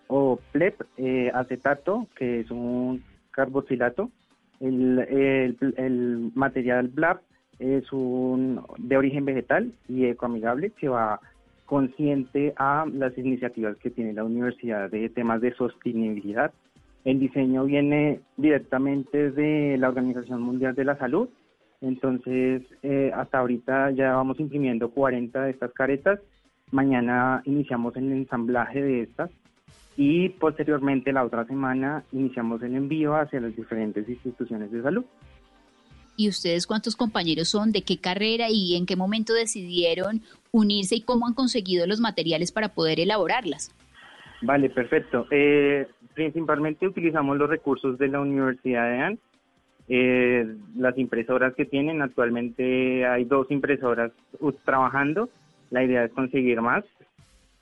[0.06, 4.10] o PLEP, eh, acetato, que es un carboxilato.
[4.60, 5.00] El,
[5.76, 7.20] el, material BLAP
[7.58, 11.20] es un de origen vegetal y ecoamigable que va
[11.66, 16.52] consciente a las iniciativas que tiene la universidad de temas de sostenibilidad
[17.04, 21.28] el diseño viene directamente de la Organización Mundial de la Salud.
[21.80, 26.20] Entonces, eh, hasta ahorita ya vamos imprimiendo 40 de estas caretas.
[26.70, 29.30] Mañana iniciamos el ensamblaje de estas
[29.96, 35.04] y posteriormente la otra semana iniciamos el envío hacia las diferentes instituciones de salud.
[36.16, 37.70] ¿Y ustedes cuántos compañeros son?
[37.70, 42.50] ¿De qué carrera y en qué momento decidieron unirse y cómo han conseguido los materiales
[42.50, 43.72] para poder elaborarlas?
[44.42, 45.26] Vale, perfecto.
[45.30, 45.86] Eh,
[46.18, 49.18] principalmente utilizamos los recursos de la Universidad de AN.
[49.88, 54.10] Eh, las impresoras que tienen, actualmente hay dos impresoras
[54.64, 55.28] trabajando.
[55.70, 56.84] La idea es conseguir más.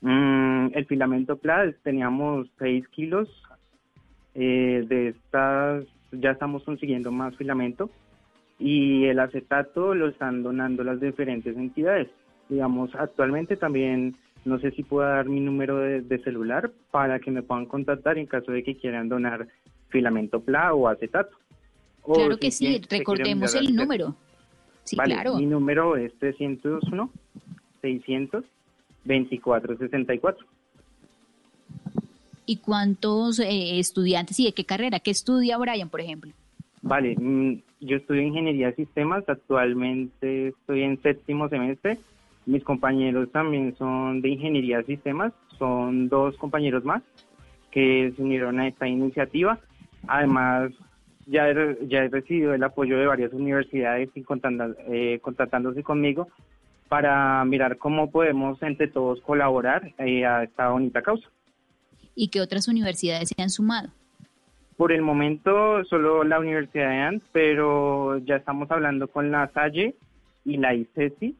[0.01, 3.29] Mm, el filamento PLA, teníamos 6 kilos.
[4.33, 7.91] Eh, de estas ya estamos consiguiendo más filamento.
[8.57, 12.07] Y el acetato lo están donando las diferentes entidades.
[12.49, 14.15] Digamos, actualmente también
[14.47, 18.27] No sé si puedo dar mi número de, celular para que me puedan contactar en
[18.27, 19.45] caso de que quieran donar
[19.89, 21.35] filamento PLA o acetato.
[22.05, 24.15] claro que sí, recordemos el número.
[24.85, 25.35] Sí, claro.
[25.35, 27.11] Mi número es 301
[27.81, 28.45] 600
[29.03, 30.47] 2464.
[32.45, 35.01] ¿Y cuántos eh, estudiantes y de qué carrera?
[35.01, 36.31] ¿Qué estudia Brian, por ejemplo?
[36.81, 41.97] Vale, mm, yo estudio ingeniería de sistemas, actualmente estoy en séptimo semestre.
[42.47, 47.03] Mis compañeros también son de ingeniería de sistemas, son dos compañeros más
[47.71, 49.59] que se unieron a esta iniciativa.
[50.07, 50.71] Además,
[51.25, 54.25] ya he, ya he recibido el apoyo de varias universidades y
[54.87, 56.29] eh, contactándose conmigo
[56.87, 61.27] para mirar cómo podemos entre todos colaborar eh, a esta bonita causa.
[62.15, 63.89] ¿Y qué otras universidades se han sumado?
[64.77, 69.95] Por el momento solo la Universidad de ANT, pero ya estamos hablando con la Salle
[70.45, 71.35] y la ICESI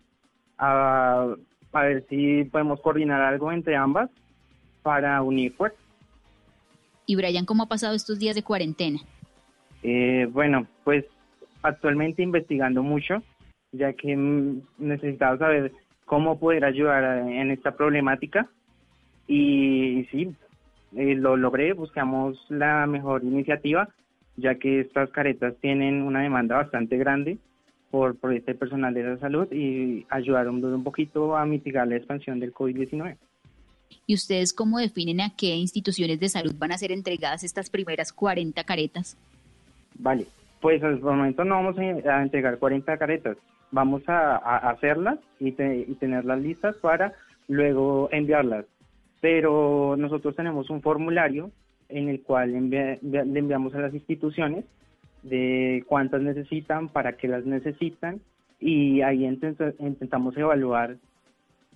[0.57, 1.35] a,
[1.73, 4.09] a ver si podemos coordinar algo entre ambas
[4.81, 5.79] para unir fuerzas.
[7.05, 8.99] Y Brian, ¿cómo ha pasado estos días de cuarentena?
[9.83, 11.05] Eh, bueno, pues
[11.61, 13.21] actualmente investigando mucho,
[13.71, 14.15] ya que
[14.77, 15.71] necesitaba saber
[16.05, 18.49] cómo poder ayudar en esta problemática.
[19.27, 20.33] Y, sí,
[20.95, 23.89] eh, lo logré, buscamos la mejor iniciativa,
[24.35, 27.37] ya que estas caretas tienen una demanda bastante grande
[27.91, 32.39] por, por este personal de la salud y ayudaron un poquito a mitigar la expansión
[32.39, 33.17] del COVID-19.
[34.05, 38.13] ¿Y ustedes cómo definen a qué instituciones de salud van a ser entregadas estas primeras
[38.13, 39.17] 40 caretas?
[39.95, 40.25] Vale,
[40.61, 43.37] pues al momento no vamos a entregar 40 caretas,
[43.71, 44.37] vamos a,
[44.69, 47.13] hacerlas y, tenerlas listas para
[47.47, 48.65] luego enviarlas.
[49.19, 51.51] Pero nosotros tenemos un formulario
[51.89, 54.65] en el cual le enviamos a las instituciones
[55.23, 58.21] de cuántas necesitan, para qué las necesitan
[58.59, 60.97] y ahí intentamos evaluar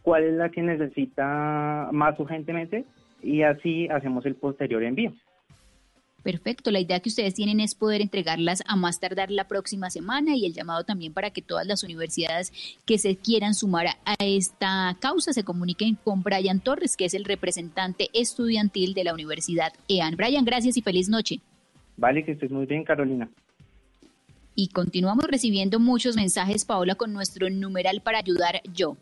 [0.02, 2.86] cuál es la que necesita más urgentemente
[3.22, 5.14] y así hacemos el posterior envío.
[6.24, 10.36] Perfecto, la idea que ustedes tienen es poder entregarlas a más tardar la próxima semana
[10.36, 12.54] y el llamado también para que todas las universidades
[12.86, 17.26] que se quieran sumar a esta causa se comuniquen con Brian Torres, que es el
[17.26, 20.16] representante estudiantil de la Universidad EAN.
[20.16, 21.42] Brian, gracias y feliz noche.
[22.02, 23.30] Vale, que estés muy bien, Carolina.
[24.56, 28.98] Y continuamos recibiendo muchos mensajes, Paola, con nuestro numeral para ayudar yo.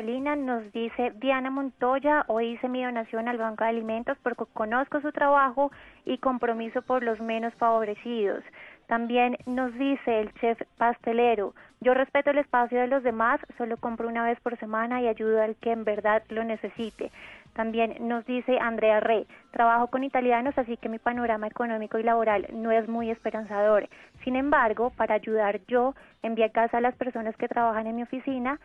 [0.00, 5.00] Lina nos dice Diana Montoya, hoy hice mi donación al Banco de Alimentos porque conozco
[5.00, 5.70] su trabajo
[6.04, 8.42] y compromiso por los menos favorecidos.
[8.88, 14.08] También nos dice el chef pastelero, yo respeto el espacio de los demás, solo compro
[14.08, 17.12] una vez por semana y ayudo al que en verdad lo necesite.
[17.54, 22.46] También nos dice Andrea Re, trabajo con italianos, así que mi panorama económico y laboral
[22.52, 23.88] no es muy esperanzador.
[24.24, 28.02] Sin embargo, para ayudar yo, envié a casa a las personas que trabajan en mi
[28.02, 28.58] oficina,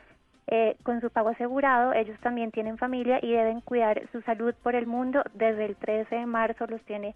[0.50, 4.76] eh, con su pago asegurado, ellos también tienen familia y deben cuidar su salud por
[4.76, 5.22] el mundo.
[5.34, 7.16] Desde el 13 de marzo los tiene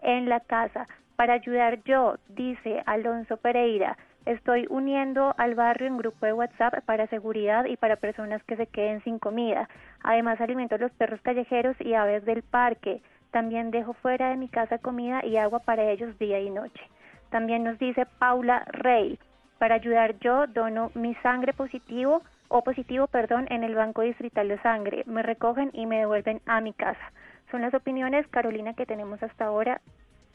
[0.00, 0.88] en la casa.
[1.14, 7.06] Para ayudar yo, dice Alonso Pereira, estoy uniendo al barrio en grupo de WhatsApp para
[7.08, 9.68] seguridad y para personas que se queden sin comida.
[10.02, 13.02] Además alimento a los perros callejeros y aves del parque.
[13.30, 16.82] También dejo fuera de mi casa comida y agua para ellos día y noche.
[17.30, 19.18] También nos dice Paula Rey,
[19.58, 24.58] para ayudar yo dono mi sangre positivo o positivo, perdón, en el Banco Distrital de
[24.58, 25.04] Sangre.
[25.06, 27.12] Me recogen y me devuelven a mi casa.
[27.50, 29.80] Son las opiniones, Carolina, que tenemos hasta ahora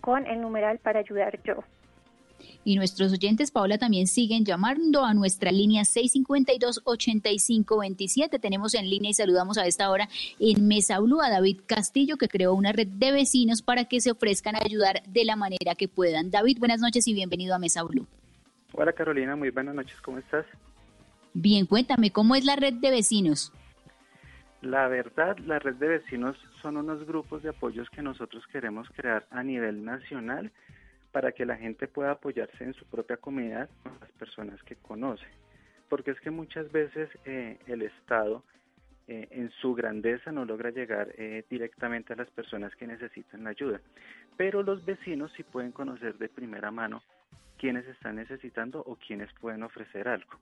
[0.02, 1.64] con el numeral para ayudar yo.
[2.64, 8.40] Y nuestros oyentes, Paola, también siguen llamando a nuestra línea 652-8527.
[8.40, 12.28] Tenemos en línea y saludamos a esta hora en Mesa Blue a David Castillo, que
[12.28, 15.88] creó una red de vecinos para que se ofrezcan a ayudar de la manera que
[15.88, 16.32] puedan.
[16.32, 18.08] David, buenas noches y bienvenido a Mesa Blue.
[18.74, 20.46] Hola Carolina, muy buenas noches, ¿cómo estás?
[21.34, 23.52] Bien, cuéntame, ¿cómo es la red de vecinos?
[24.62, 29.28] La verdad, la red de vecinos son unos grupos de apoyos que nosotros queremos crear
[29.30, 30.52] a nivel nacional
[31.18, 35.26] para que la gente pueda apoyarse en su propia comunidad con las personas que conoce.
[35.90, 38.44] Porque es que muchas veces eh, el Estado
[39.08, 43.50] eh, en su grandeza no logra llegar eh, directamente a las personas que necesitan la
[43.50, 43.82] ayuda.
[44.38, 47.02] Pero los vecinos sí pueden conocer de primera mano
[47.58, 50.38] quiénes están necesitando o quiénes pueden ofrecer algo.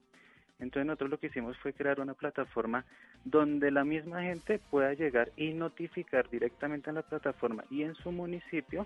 [0.59, 2.84] Entonces nosotros lo que hicimos fue crear una plataforma
[3.23, 8.11] donde la misma gente pueda llegar y notificar directamente en la plataforma y en su
[8.11, 8.86] municipio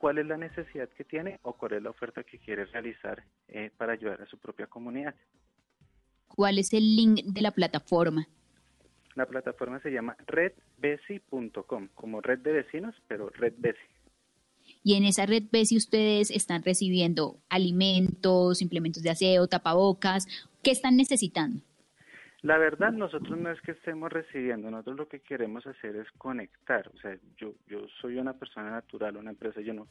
[0.00, 3.70] cuál es la necesidad que tiene o cuál es la oferta que quiere realizar eh,
[3.76, 5.14] para ayudar a su propia comunidad.
[6.26, 8.26] ¿Cuál es el link de la plataforma?
[9.14, 13.78] La plataforma se llama redbesi.com, como red de vecinos, pero redbesi.
[14.82, 20.26] Y en esa red Besi ustedes están recibiendo alimentos, implementos de aseo, tapabocas
[20.62, 21.62] ¿Qué están necesitando?
[22.42, 26.88] La verdad, nosotros no es que estemos recibiendo, nosotros lo que queremos hacer es conectar.
[26.94, 29.88] O sea, yo, yo soy una persona natural, una empresa, yo no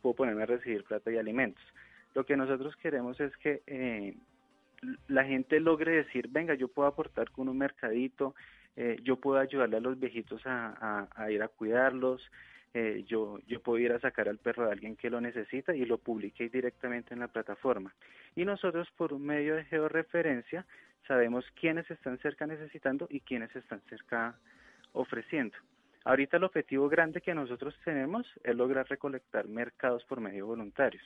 [0.00, 1.64] puedo ponerme a recibir plata y alimentos.
[2.14, 4.14] Lo que nosotros queremos es que eh,
[5.08, 8.34] la gente logre decir, venga, yo puedo aportar con un mercadito,
[8.76, 12.22] eh, yo puedo ayudarle a los viejitos a, ir a cuidarlos,
[12.74, 15.84] eh, yo, yo puedo ir a sacar al perro de alguien que lo necesita y
[15.84, 17.92] lo publique directamente en la plataforma.
[18.36, 20.64] Y nosotros por un medio de georreferencia
[21.06, 24.36] sabemos quiénes están cerca necesitando y quiénes están cerca
[24.92, 25.56] ofreciendo.
[26.04, 31.02] Ahorita el objetivo grande que nosotros tenemos es lograr recolectar mercados por medio voluntarios.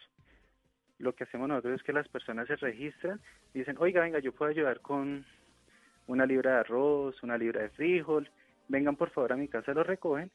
[0.98, 3.20] Lo que hacemos nosotros es que las personas se registran
[3.52, 5.24] dicen, oiga, venga, yo puedo ayudar con
[6.06, 8.30] una libra de arroz, una libra de frijol,
[8.68, 10.30] vengan por favor a mi casa, lo recogen.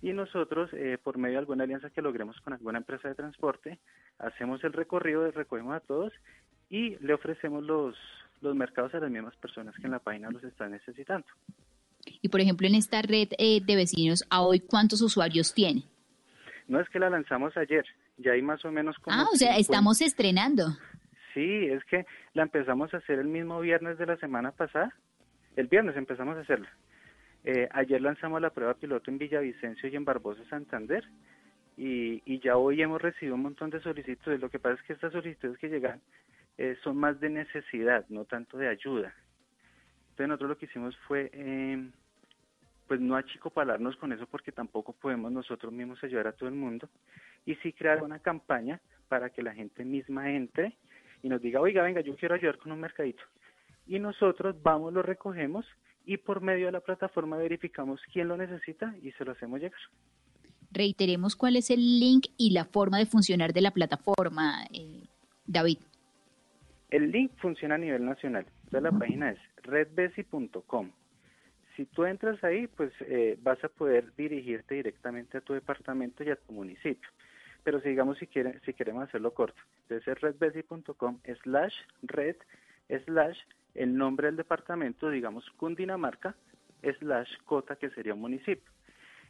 [0.00, 3.78] Y nosotros, eh, por medio de alguna alianza que logremos con alguna empresa de transporte,
[4.18, 6.12] hacemos el recorrido, recogemos a todos
[6.70, 7.96] y le ofrecemos los,
[8.40, 11.26] los mercados a las mismas personas que en la página los están necesitando.
[12.22, 15.82] Y por ejemplo, en esta red eh, de vecinos, ¿a hoy cuántos usuarios tiene?
[16.66, 17.84] No es que la lanzamos ayer,
[18.18, 19.16] ya hay más o menos como...
[19.16, 20.76] Ah, o sea, estamos estrenando.
[21.34, 24.94] Sí, es que la empezamos a hacer el mismo viernes de la semana pasada.
[25.56, 26.68] El viernes empezamos a hacerla.
[27.44, 31.04] Eh, ayer lanzamos la prueba piloto en Villavicencio y en Barbosa, Santander.
[31.76, 34.40] Y, y ya hoy hemos recibido un montón de solicitudes.
[34.40, 36.00] Lo que pasa es que estas solicitudes que llegan
[36.58, 39.14] eh, son más de necesidad, no tanto de ayuda.
[40.10, 41.88] Entonces nosotros lo que hicimos fue, eh,
[42.88, 46.88] pues no achicopalarnos con eso porque tampoco podemos nosotros mismos ayudar a todo el mundo
[47.46, 50.76] y sí crear una campaña para que la gente misma entre
[51.22, 53.22] y nos diga, oiga, venga, yo quiero ayudar con un mercadito.
[53.86, 55.64] Y nosotros vamos, lo recogemos
[56.04, 59.80] y por medio de la plataforma verificamos quién lo necesita y se lo hacemos llegar.
[60.70, 65.04] Reiteremos cuál es el link y la forma de funcionar de la plataforma, eh,
[65.46, 65.78] David.
[66.90, 68.46] El link funciona a nivel nacional.
[68.70, 70.90] La página es redbesi.com.
[71.76, 76.30] Si tú entras ahí, pues eh, vas a poder dirigirte directamente a tu departamento y
[76.30, 77.08] a tu municipio.
[77.62, 82.36] Pero si digamos si, quieren, si queremos hacerlo corto, entonces es redbesi.com slash red
[83.04, 83.38] slash
[83.74, 86.34] el nombre del departamento, digamos Cundinamarca,
[86.98, 88.72] slash cota que sería un municipio.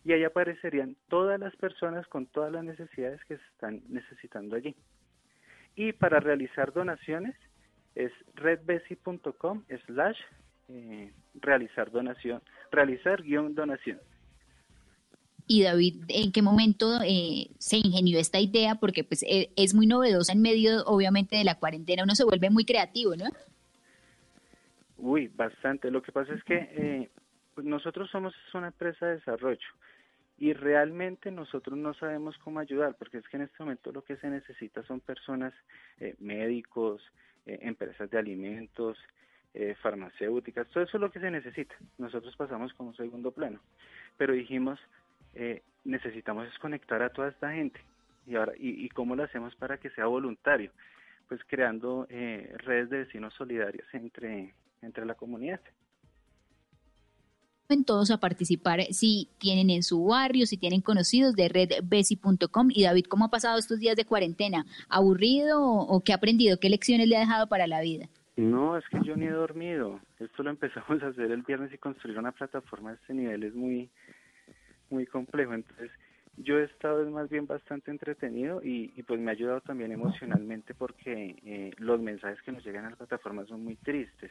[0.04, 4.76] Y ahí aparecerían todas las personas con todas las necesidades que se están necesitando allí.
[5.74, 7.36] Y para realizar donaciones,
[7.94, 10.18] es redbesi.com slash
[10.70, 11.10] eh,
[11.40, 13.98] realizar donación, realizar guion donación.
[15.46, 18.74] Y David, ¿en qué momento eh, se ingenió esta idea?
[18.74, 22.02] Porque pues e, es muy novedosa en medio, obviamente, de la cuarentena.
[22.02, 23.24] Uno se vuelve muy creativo, ¿no?
[24.98, 25.90] Uy, bastante.
[25.90, 27.10] Lo que pasa es que eh,
[27.54, 29.68] pues nosotros somos una empresa de desarrollo
[30.36, 34.18] y realmente nosotros no sabemos cómo ayudar, porque es que en este momento lo que
[34.18, 35.54] se necesita son personas,
[36.18, 37.00] médicos,
[37.48, 38.98] eh, empresas de alimentos,
[39.54, 41.74] eh, farmacéuticas, todo eso es lo que se necesita.
[41.96, 43.58] Nosotros pasamos como segundo plano,
[44.18, 44.78] pero dijimos,
[45.34, 47.80] eh, necesitamos desconectar a toda esta gente.
[48.26, 50.70] Y, ahora, y, cómo lo hacemos para que sea voluntario?
[51.28, 55.60] Pues creando redes de vecinos solidarios entre, entre la comunidad
[57.76, 62.68] todos a participar si tienen en su barrio, si tienen conocidos de redbesi.com.
[62.70, 64.64] Y David, ¿cómo ha pasado estos días de cuarentena?
[64.88, 66.58] ¿Aburrido o, qué ha aprendido?
[66.58, 68.08] ¿Qué lecciones le ha dejado para la vida?
[68.36, 70.00] No, es que yo ni he dormido.
[70.18, 73.54] Esto lo empezamos a hacer el viernes y construir una plataforma de este nivel es
[73.54, 73.90] muy,
[74.88, 75.52] muy complejo.
[75.52, 75.90] Entonces,
[76.38, 81.36] yo he estado más bien bastante entretenido y, pues me ha ayudado también emocionalmente porque
[81.44, 84.30] eh, los mensajes que nos llegan a la plataforma son muy tristes.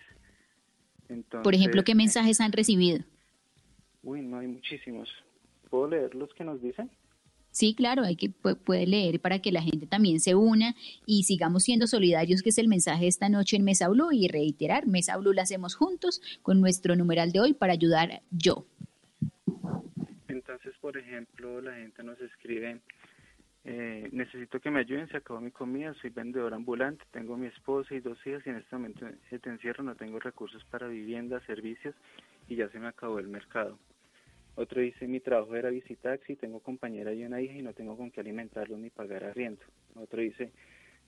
[1.44, 3.00] Por ejemplo, ¿qué mensajes han recibido?
[4.08, 5.10] Uy, no hay muchísimos.
[5.70, 6.90] ¿Puedo leer los que nos dicen?
[7.52, 11.64] Sí, claro, hay que puede leer para que la gente también se una y sigamos
[11.64, 15.34] siendo solidarios, que es el mensaje esta noche en Mesa Blue y reiterar, Mesa Blue
[15.34, 18.66] la hacemos juntos con nuestro numeral de hoy para ayudar yo.
[20.30, 22.80] Entonces, por ejemplo, la gente nos escribe,
[23.66, 27.94] eh, necesito que me ayuden, se acabó mi comida, soy vendedor ambulante, tengo mi esposa
[27.94, 31.94] y dos hijas y en este momento te encierro, no tengo recursos para vivienda, servicios
[32.48, 33.78] y ya se me acabó el mercado.
[34.58, 38.10] Otro dice, mi trabajo era visitaxi, tengo compañera y una hija y no tengo con
[38.10, 39.62] qué alimentarlos ni pagar arriendo.
[39.94, 40.52] Otro dice,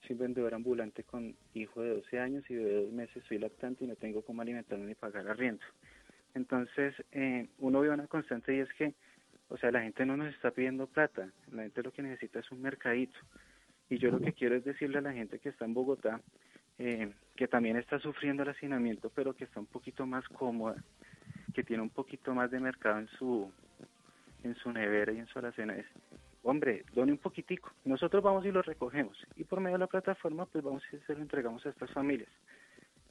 [0.06, 3.88] soy vendedor ambulante con hijo de 12 años y de dos meses soy lactante y
[3.88, 5.64] no tengo cómo alimentarlo ni pagar arriendo.
[6.36, 8.93] Entonces, eh, uno ve una constante y es que,
[9.47, 12.52] o sea, la gente no nos está pidiendo plata, la gente lo que necesita es
[12.52, 13.18] un mercadito.
[13.89, 16.22] Y yo lo que quiero es decirle a la gente que está en Bogotá,
[16.78, 20.76] eh, que también está sufriendo el hacinamiento, pero que está un poquito más cómoda,
[21.60, 23.51] que tiene un poquito más de mercado en su
[24.45, 25.86] en su nevera y en su alacena es,
[26.41, 30.45] hombre, done un poquitico, nosotros vamos y lo recogemos y por medio de la plataforma
[30.45, 32.30] pues vamos y se lo entregamos a estas familias.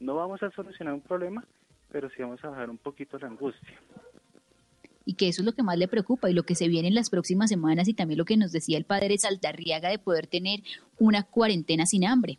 [0.00, 1.44] No vamos a solucionar un problema,
[1.92, 3.78] pero sí vamos a bajar un poquito la angustia.
[5.04, 6.94] Y que eso es lo que más le preocupa y lo que se viene en
[6.94, 10.60] las próximas semanas y también lo que nos decía el padre Saltarriaga de poder tener
[10.98, 12.38] una cuarentena sin hambre.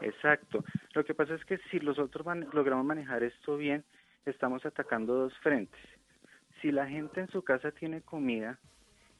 [0.00, 0.64] Exacto.
[0.94, 3.84] Lo que pasa es que si nosotros logramos manejar esto bien,
[4.26, 5.80] estamos atacando dos frentes.
[6.60, 8.58] Si la gente en su casa tiene comida,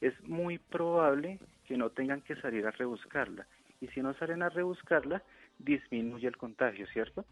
[0.01, 3.47] es muy probable que no tengan que salir a rebuscarla.
[3.81, 5.23] Y si no salen a rebuscarla,
[5.59, 7.25] disminuye el contagio, ¿cierto?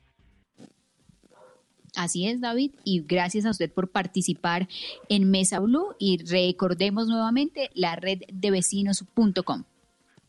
[1.96, 4.68] Así es, David, y gracias a usted por participar
[5.08, 9.64] en Mesa Blue y recordemos nuevamente la red de vecinos.com.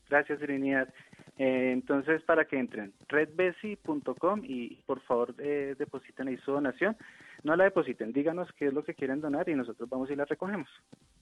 [0.10, 0.94] Gracias, Trinidad.
[1.38, 6.96] Eh, entonces, para que entren, redbesi.com y por favor eh, depositen ahí su donación.
[7.44, 10.26] No la depositen, díganos qué es lo que quieren donar y nosotros vamos y la
[10.26, 10.70] recogemos.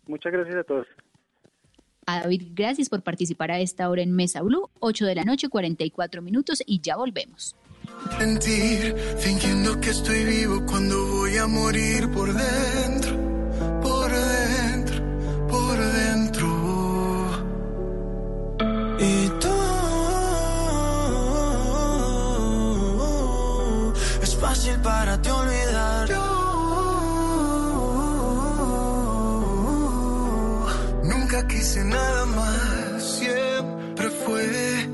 [0.05, 0.87] Muchas gracias a todos.
[2.05, 5.47] A David, gracias por participar a esta hora en Mesa Blue, 8 de la noche,
[5.47, 7.55] 44 minutos y ya volvemos.
[8.17, 13.15] Mentir, fingiendo que estoy vivo cuando voy a morir por dentro,
[13.81, 15.03] por dentro,
[15.47, 16.47] por dentro.
[18.99, 19.55] Y tú,
[24.23, 25.29] es fácil para ti
[31.83, 34.87] nada más, siempre fue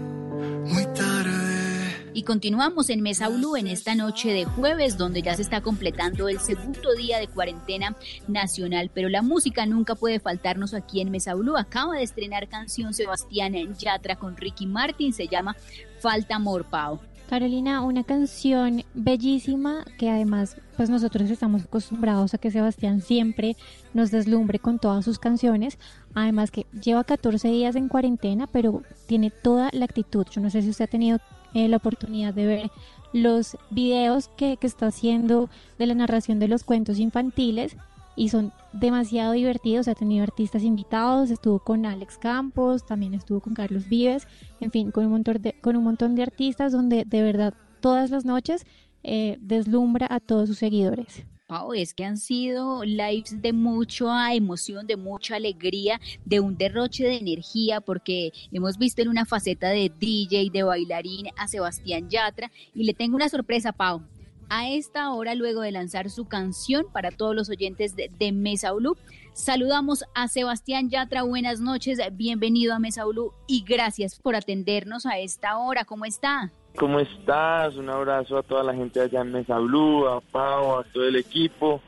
[0.65, 2.09] muy tarde.
[2.15, 6.39] Y continuamos en Mesa en esta noche de jueves, donde ya se está completando el
[6.39, 7.95] segundo día de cuarentena
[8.27, 8.89] nacional.
[8.91, 11.35] Pero la música nunca puede faltarnos aquí en Mesa.
[11.55, 15.55] Acaba de estrenar canción Sebastián Yatra con Ricky Martin, se llama
[15.99, 16.99] Falta Amor, Pau.
[17.29, 23.55] Carolina, una canción bellísima que además pues nosotros estamos acostumbrados a que Sebastián siempre
[23.93, 25.79] nos deslumbre con todas sus canciones,
[26.13, 30.27] además que lleva 14 días en cuarentena, pero tiene toda la actitud.
[30.29, 31.19] Yo no sé si usted ha tenido
[31.55, 32.71] eh, la oportunidad de ver
[33.11, 35.49] los videos que, que está haciendo
[35.79, 37.75] de la narración de los cuentos infantiles
[38.15, 39.87] y son demasiado divertidos.
[39.87, 44.27] Ha tenido artistas invitados, estuvo con Alex Campos, también estuvo con Carlos Vives,
[44.59, 48.09] en fin, con un montón de, con un montón de artistas donde de verdad todas
[48.09, 48.65] las noches
[49.03, 51.25] eh, deslumbra a todos sus seguidores.
[51.47, 57.03] Pau, es que han sido lives de mucha emoción, de mucha alegría, de un derroche
[57.03, 62.51] de energía, porque hemos visto en una faceta de DJ, de bailarín a Sebastián Yatra.
[62.73, 64.01] Y le tengo una sorpresa, Pau
[64.49, 68.97] a esta hora luego de lanzar su canción para todos los oyentes de, Mesa Blue.
[69.33, 75.19] Saludamos a Sebastián Yatra, buenas noches, bienvenido a Mesa Blue y gracias por atendernos a
[75.19, 75.85] esta hora.
[75.85, 76.51] ¿Cómo está?
[76.77, 77.75] ¿Cómo estás?
[77.75, 81.15] Un abrazo a toda la gente allá en Mesa Blue, a Pau, a todo el
[81.15, 81.81] equipo.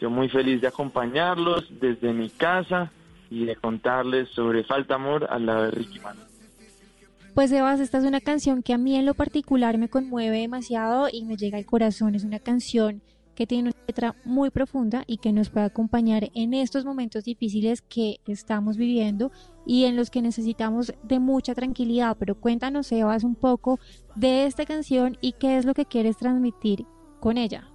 [0.00, 2.90] Yo muy feliz de acompañarlos desde mi casa
[3.30, 6.29] y de contarles sobre Falta Amor al lado de Ricky Manuel.
[7.34, 11.08] Pues Sebas, esta es una canción que a mí en lo particular me conmueve demasiado
[11.10, 12.14] y me llega al corazón.
[12.14, 13.02] Es una canción
[13.36, 17.82] que tiene una letra muy profunda y que nos puede acompañar en estos momentos difíciles
[17.82, 19.30] que estamos viviendo
[19.64, 22.16] y en los que necesitamos de mucha tranquilidad.
[22.18, 23.78] Pero cuéntanos, Sebas, un poco
[24.16, 26.84] de esta canción y qué es lo que quieres transmitir
[27.20, 27.68] con ella.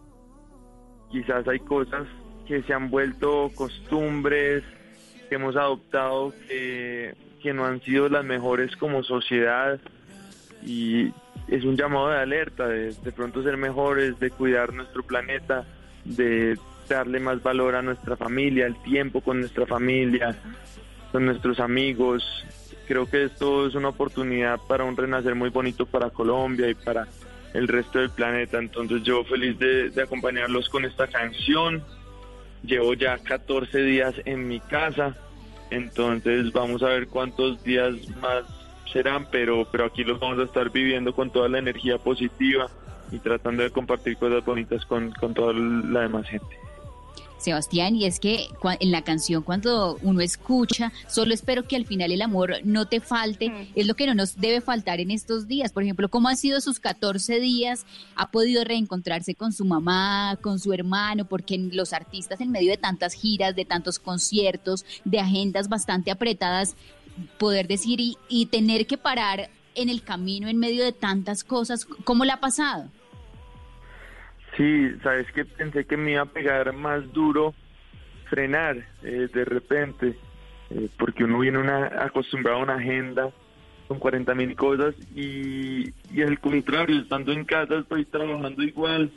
[1.11, 2.05] Quizás hay cosas
[2.45, 4.63] que se han vuelto costumbres
[5.29, 7.15] que hemos adoptado que
[7.45, 9.79] que no han sido las mejores como sociedad
[10.65, 11.13] y
[11.47, 15.63] es un llamado de alerta de, de pronto ser mejores, de cuidar nuestro planeta,
[16.05, 16.57] de
[16.89, 20.35] darle más valor a nuestra familia, el tiempo con nuestra familia,
[21.11, 22.23] con nuestros amigos.
[22.87, 27.05] Creo que esto es una oportunidad para un renacer muy bonito para Colombia y para
[27.53, 28.57] el resto del planeta.
[28.57, 31.83] Entonces yo feliz de, de acompañarlos con esta canción.
[32.63, 35.15] Llevo ya 14 días en mi casa
[35.69, 38.43] entonces vamos a ver cuántos días más
[38.91, 42.67] serán, pero, pero aquí los vamos a estar viviendo con toda la energía positiva
[43.11, 46.55] y tratando de compartir cosas bonitas con, con toda la demás gente.
[47.45, 48.47] Sebastián, y es que
[48.79, 52.99] en la canción cuando uno escucha, solo espero que al final el amor no te
[52.99, 53.67] falte, mm.
[53.75, 55.71] es lo que no nos debe faltar en estos días.
[55.71, 57.85] Por ejemplo, ¿cómo han sido sus 14 días?
[58.15, 61.25] ¿Ha podido reencontrarse con su mamá, con su hermano?
[61.25, 66.75] Porque los artistas en medio de tantas giras, de tantos conciertos, de agendas bastante apretadas,
[67.37, 71.85] poder decir y, y tener que parar en el camino en medio de tantas cosas,
[71.85, 72.89] ¿cómo le ha pasado?
[74.57, 77.53] Sí, sabes que pensé que me iba a pegar más duro
[78.29, 80.15] frenar eh, de repente,
[80.69, 83.31] eh, porque uno viene una, acostumbrado a una agenda
[83.87, 89.11] con 40 mil cosas y, y al contrario, estando en casa estoy trabajando igual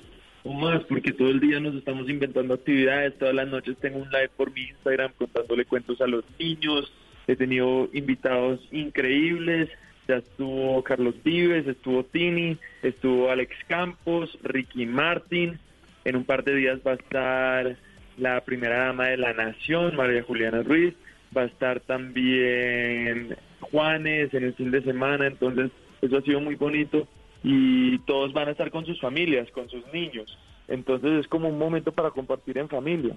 [0.45, 4.11] o más, porque todo el día nos estamos inventando actividades, todas las noches tengo un
[4.11, 6.93] live por mi Instagram contándole cuentos a los niños,
[7.27, 9.69] he tenido invitados increíbles,
[10.09, 15.59] ya estuvo Carlos Vives, estuvo Tini, estuvo Alex Campos, Ricky Martin,
[16.05, 17.77] En un par de días va a estar
[18.17, 20.95] la primera dama de la nación, María Juliana Ruiz,
[21.37, 26.55] va a estar también Juanes en el fin de semana, entonces eso ha sido muy
[26.55, 27.07] bonito
[27.43, 30.39] y todos van a estar con sus familias, con sus niños.
[30.69, 33.15] Entonces es como un momento para compartir en familia.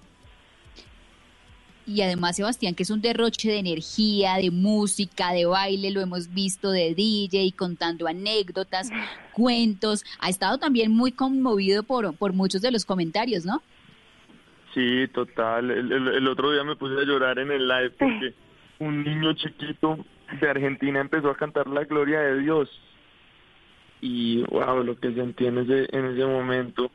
[1.87, 6.31] Y además, Sebastián, que es un derroche de energía, de música, de baile, lo hemos
[6.33, 8.89] visto de DJ, contando anécdotas,
[9.33, 10.03] cuentos.
[10.19, 13.61] Ha estado también muy conmovido por, por muchos de los comentarios, ¿no?
[14.73, 15.69] Sí, total.
[15.71, 18.33] El, el- el otro día me puse a llorar en el live porque
[18.79, 19.97] un niño chiquito
[20.39, 22.69] de Argentina empezó a cantar la gloria de Dios.
[24.01, 26.89] Y wow, lo que sentí en ese, en ese momento,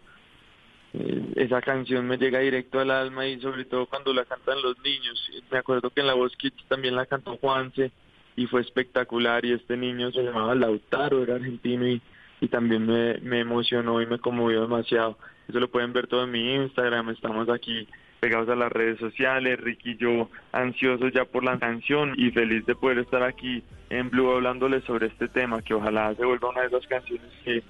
[1.36, 5.30] esa canción me llega directo al alma y sobre todo cuando la cantan los niños.
[5.50, 7.90] Me acuerdo que en la voz Kids también la cantó Juanse
[8.36, 12.00] y fue espectacular y este niño se llamaba Lautaro, era argentino y,
[12.40, 15.18] y también me, me emocionó y me conmovió demasiado.
[15.48, 17.86] Eso lo pueden ver todo en mi Instagram, estamos aquí
[18.20, 22.64] pegados a las redes sociales, Ricky y yo ansiosos ya por la canción y feliz
[22.66, 26.62] de poder estar aquí en Blue hablándoles sobre este tema, que ojalá se vuelva una
[26.62, 27.62] de esas canciones que,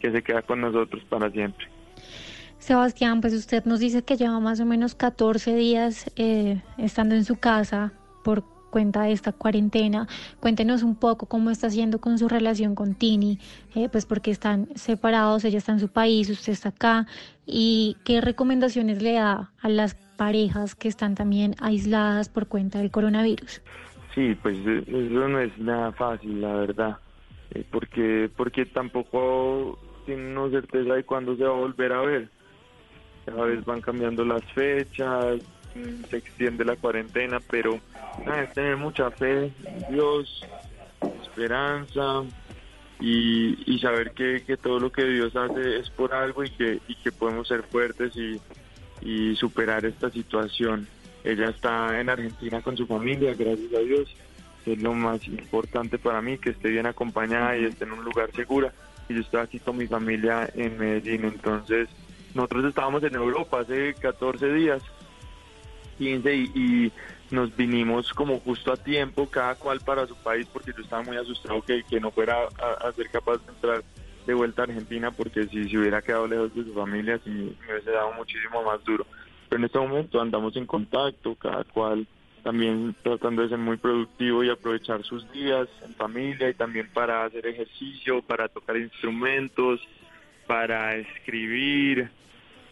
[0.00, 1.73] que se queda con nosotros para siempre.
[2.64, 7.26] Sebastián, pues usted nos dice que lleva más o menos 14 días eh, estando en
[7.26, 7.92] su casa
[8.24, 10.08] por cuenta de esta cuarentena.
[10.40, 13.38] Cuéntenos un poco cómo está haciendo con su relación con Tini,
[13.74, 17.06] eh, pues porque están separados, ella está en su país, usted está acá,
[17.44, 22.90] y qué recomendaciones le da a las parejas que están también aisladas por cuenta del
[22.90, 23.60] coronavirus.
[24.14, 26.96] Sí, pues eh, eso no es nada fácil, la verdad,
[27.50, 32.30] eh, porque porque tampoco tiene una certeza de cuándo se va a volver a ver.
[33.24, 35.40] Cada vez van cambiando las fechas,
[35.74, 37.80] mm, se extiende la cuarentena, pero
[38.26, 40.44] es tener mucha fe en Dios,
[41.22, 42.22] esperanza
[43.00, 46.80] y, y saber que, que todo lo que Dios hace es por algo y que,
[46.86, 48.40] y que podemos ser fuertes y,
[49.02, 50.86] y superar esta situación.
[51.22, 54.14] Ella está en Argentina con su familia, gracias a Dios.
[54.66, 58.30] Es lo más importante para mí, que esté bien acompañada y esté en un lugar
[58.32, 58.70] seguro.
[59.08, 61.24] Y yo estoy aquí con mi familia en Medellín.
[61.24, 61.88] Entonces,
[62.34, 64.82] nosotros estábamos en Europa hace 14 días,
[65.98, 66.92] 15, y,
[67.30, 71.16] nos vinimos como justo a tiempo, cada cual para su país, porque yo estaba muy
[71.16, 73.82] asustado que, que no fuera a, a ser capaz de entrar
[74.26, 77.72] de vuelta a Argentina, porque si se hubiera quedado lejos de su familia, sí me
[77.72, 79.06] hubiese dado muchísimo más duro.
[79.48, 82.06] Pero en este momento andamos en contacto, cada cual
[82.44, 87.24] también tratando de ser muy productivo y aprovechar sus días en familia y también para
[87.24, 89.80] hacer ejercicio, para tocar instrumentos,
[90.46, 92.10] para escribir,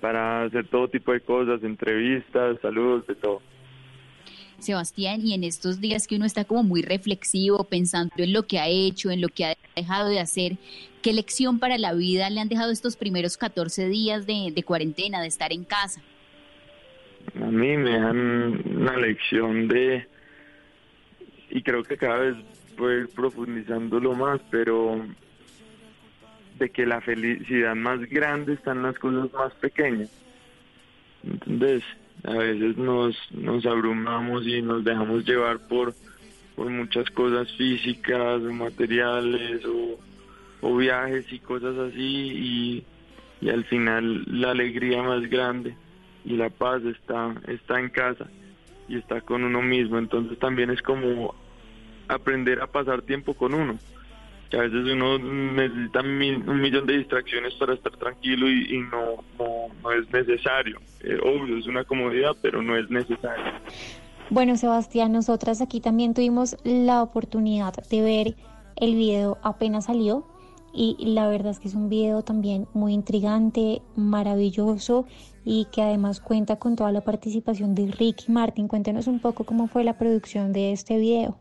[0.03, 3.41] para hacer todo tipo de cosas, entrevistas, saludos, de todo.
[4.59, 8.59] Sebastián, y en estos días que uno está como muy reflexivo, pensando en lo que
[8.59, 10.57] ha hecho, en lo que ha dejado de hacer,
[11.03, 15.21] ¿qué lección para la vida le han dejado estos primeros 14 días de, de cuarentena,
[15.21, 16.03] de estar en casa?
[17.41, 20.05] A mí me dan una lección de,
[21.51, 22.37] y creo que cada vez
[22.77, 25.01] voy a ir profundizándolo más, pero
[26.63, 30.11] de que la felicidad más grande está en las cosas más pequeñas.
[31.25, 31.83] Entonces,
[32.23, 35.93] a veces nos, nos abrumamos y nos dejamos llevar por,
[36.55, 39.99] por muchas cosas físicas, o materiales o,
[40.61, 42.85] o viajes y cosas así y,
[43.41, 45.75] y al final la alegría más grande
[46.25, 48.29] y la paz está, está en casa
[48.89, 49.99] y está con uno mismo.
[49.99, 51.35] Entonces también es como
[52.07, 53.79] aprender a pasar tiempo con uno.
[54.53, 58.81] Que a veces uno necesita mil- un millón de distracciones para estar tranquilo y, y
[58.81, 60.79] no, no, no es necesario.
[61.01, 63.45] Eh, obvio, es una comodidad, pero no es necesario.
[64.29, 68.37] Bueno, Sebastián, nosotras aquí también tuvimos la oportunidad de ver
[68.77, 70.27] el video apenas salió
[70.75, 75.07] y la verdad es que es un video también muy intrigante, maravilloso
[75.47, 78.69] y que además cuenta con toda la participación de Ricky Martin.
[78.69, 81.39] Cuéntenos un poco cómo fue la producción de este video.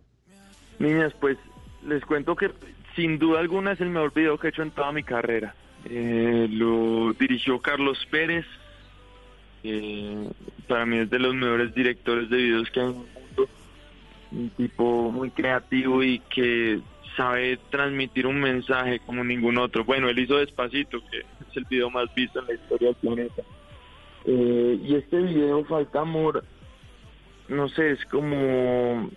[0.79, 1.37] Niñas, pues
[1.85, 2.49] les cuento que
[2.95, 5.55] sin duda alguna es el mejor video que he hecho en toda mi carrera.
[5.85, 8.45] Eh, lo dirigió Carlos Pérez.
[10.67, 13.49] para mí es de los mejores directores de videos que hay en el mundo.
[14.31, 16.79] Un tipo muy creativo y que
[17.17, 19.83] sabe transmitir un mensaje como ningún otro.
[19.83, 23.43] Bueno, él hizo Despacito, que es el video más visto en la historia del planeta.
[24.25, 26.43] Eh, y este video, Falta Amor,
[27.47, 29.09] no sé, es como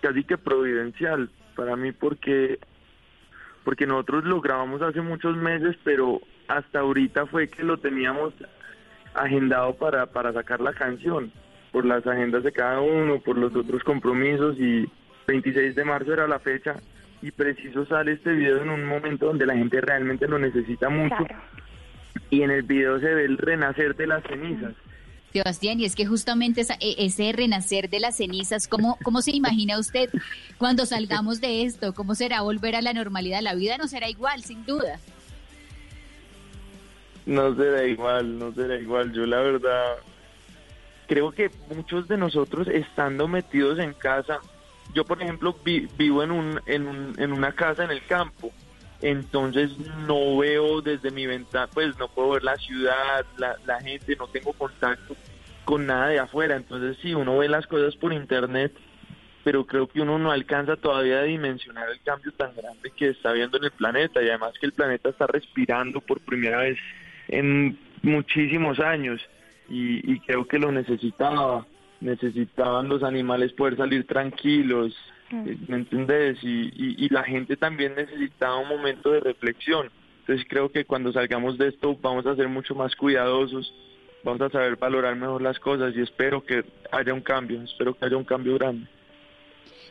[0.00, 2.58] casi que providencial para mí porque
[3.68, 8.32] porque nosotros lo grabamos hace muchos meses, pero hasta ahorita fue que lo teníamos
[9.12, 11.30] agendado para, para sacar la canción,
[11.70, 14.90] por las agendas de cada uno, por los otros compromisos y
[15.26, 16.76] 26 de marzo era la fecha
[17.20, 21.26] y preciso sale este video en un momento donde la gente realmente lo necesita mucho
[22.30, 24.72] y en el video se ve el renacer de las cenizas.
[25.32, 29.32] Sebastián, y es que justamente esa- e- ese renacer de las cenizas, ¿cómo, ¿cómo se
[29.32, 30.08] imagina usted
[30.56, 31.92] cuando salgamos de esto?
[31.94, 33.42] ¿Cómo será volver a la normalidad?
[33.42, 34.98] La vida no será igual, sin duda.
[37.26, 39.12] No será igual, no será igual.
[39.12, 39.96] Yo la verdad
[41.06, 44.38] creo que muchos de nosotros estando metidos en casa,
[44.94, 48.50] yo por ejemplo vi- vivo en, un, en, un, en una casa en el campo,
[49.00, 49.70] entonces
[50.06, 54.26] no veo desde mi ventana, pues no puedo ver la ciudad, la, la gente, no
[54.26, 55.16] tengo contacto
[55.64, 58.72] con nada de afuera, entonces sí, uno ve las cosas por internet,
[59.44, 63.32] pero creo que uno no alcanza todavía a dimensionar el cambio tan grande que está
[63.32, 66.78] viendo en el planeta y además que el planeta está respirando por primera vez
[67.28, 69.20] en muchísimos años
[69.68, 71.66] y, y creo que lo necesitaba.
[72.00, 74.96] Necesitaban los animales poder salir tranquilos,
[75.30, 76.38] ¿me entendés?
[76.42, 79.90] Y, y, y la gente también necesitaba un momento de reflexión.
[80.20, 83.72] Entonces creo que cuando salgamos de esto vamos a ser mucho más cuidadosos,
[84.22, 88.04] vamos a saber valorar mejor las cosas y espero que haya un cambio, espero que
[88.04, 88.86] haya un cambio grande.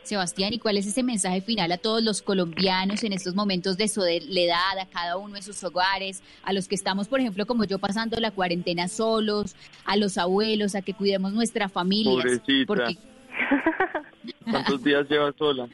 [0.08, 3.88] Sebastián, ¿y cuál es ese mensaje final a todos los colombianos en estos momentos de
[3.88, 7.78] soledad, a cada uno en sus hogares, a los que estamos, por ejemplo, como yo,
[7.78, 12.12] pasando la cuarentena solos, a los abuelos, a que cuidemos nuestra familia?
[12.12, 12.66] Pobrecita.
[12.66, 12.96] Porque
[14.50, 15.68] ¿Cuántos días llevas sola?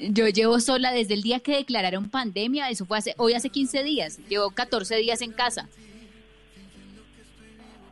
[0.00, 3.84] yo llevo sola desde el día que declararon pandemia, eso fue hace, hoy hace 15
[3.84, 5.68] días, llevo 14 días en casa.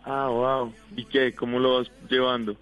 [0.05, 0.73] Ah, wow.
[0.97, 1.33] ¿Y qué?
[1.33, 2.57] ¿Cómo lo vas llevando?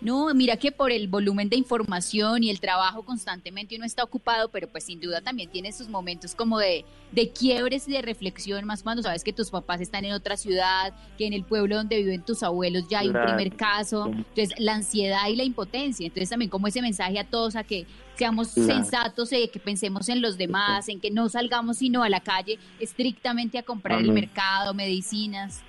[0.00, 4.50] No, mira que por el volumen de información y el trabajo constantemente uno está ocupado,
[4.50, 8.64] pero pues sin duda también tiene sus momentos como de, de quiebres y de reflexión,
[8.64, 11.98] más cuando sabes que tus papás están en otra ciudad, que en el pueblo donde
[11.98, 16.30] viven tus abuelos ya hay un primer caso, entonces la ansiedad y la impotencia, entonces
[16.30, 20.38] también como ese mensaje a todos a que seamos sensatos, eh, que pensemos en los
[20.38, 25.62] demás, en que no salgamos sino a la calle estrictamente a comprar el mercado, medicinas.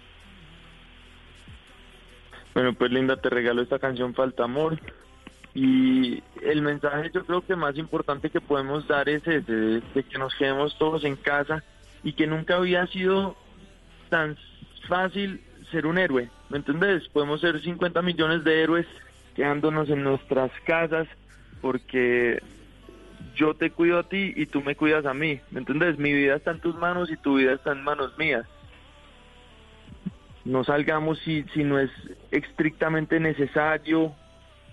[2.54, 4.80] Bueno, pues Linda, te regalo esta canción Falta Amor.
[5.56, 10.18] Y el mensaje yo creo que más importante que podemos dar es ese, de, que
[10.18, 11.64] nos quedemos todos en casa
[12.04, 13.36] y que nunca había sido
[14.10, 14.36] tan
[14.88, 15.42] fácil
[15.72, 17.08] ser un héroe, ¿me entendés?
[17.10, 18.88] Podemos ser 50 millones de héroes
[19.36, 21.08] quedándonos en nuestras casas
[21.62, 22.42] porque
[23.36, 25.98] yo te cuido a ti y tú me cuidas a mí, ¿me entendés?
[25.98, 28.46] Mi vida está en tus manos y tu vida está en manos mías
[30.46, 31.90] no salgamos si, si no es
[32.32, 34.14] estrictamente necesario,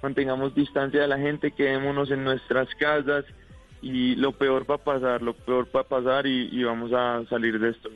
[0.03, 3.25] mantengamos distancia de la gente, quedémonos en nuestras casas
[3.83, 7.59] y lo peor va a pasar, lo peor va a pasar y, vamos a salir
[7.59, 7.89] de esto.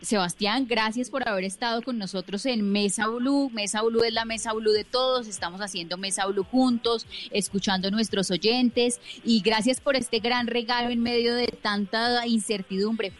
[0.00, 3.50] Sebastián, gracias por haber estado con nosotros en Mesa Blue.
[3.50, 5.28] Mesa Blue es la Mesa Blue de todos.
[5.28, 8.98] Estamos haciendo Mesa Blue juntos, escuchando a nuestros oyentes.
[9.24, 13.12] Y gracias por este gran regalo en medio de tanta incertidumbre.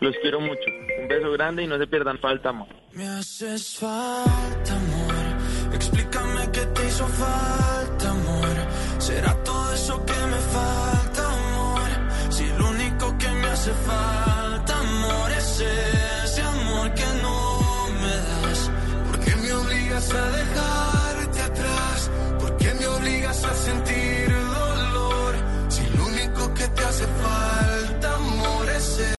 [0.00, 0.64] Los quiero mucho.
[1.00, 2.68] Un beso grande y no se pierdan falta, amor.
[2.92, 5.74] Me haces falta, amor.
[5.74, 8.56] Explícame qué te hizo falta, amor.
[8.98, 11.90] ¿Será todo eso que me falta, amor?
[12.30, 15.64] Si lo único que me hace falta, amor, es
[16.24, 18.70] ese amor que no me das.
[19.06, 22.10] ¿Por qué me obligas a dejarte atrás?
[22.38, 25.34] ¿Por qué me obligas a sentir dolor?
[25.68, 27.04] Si lo único que te hace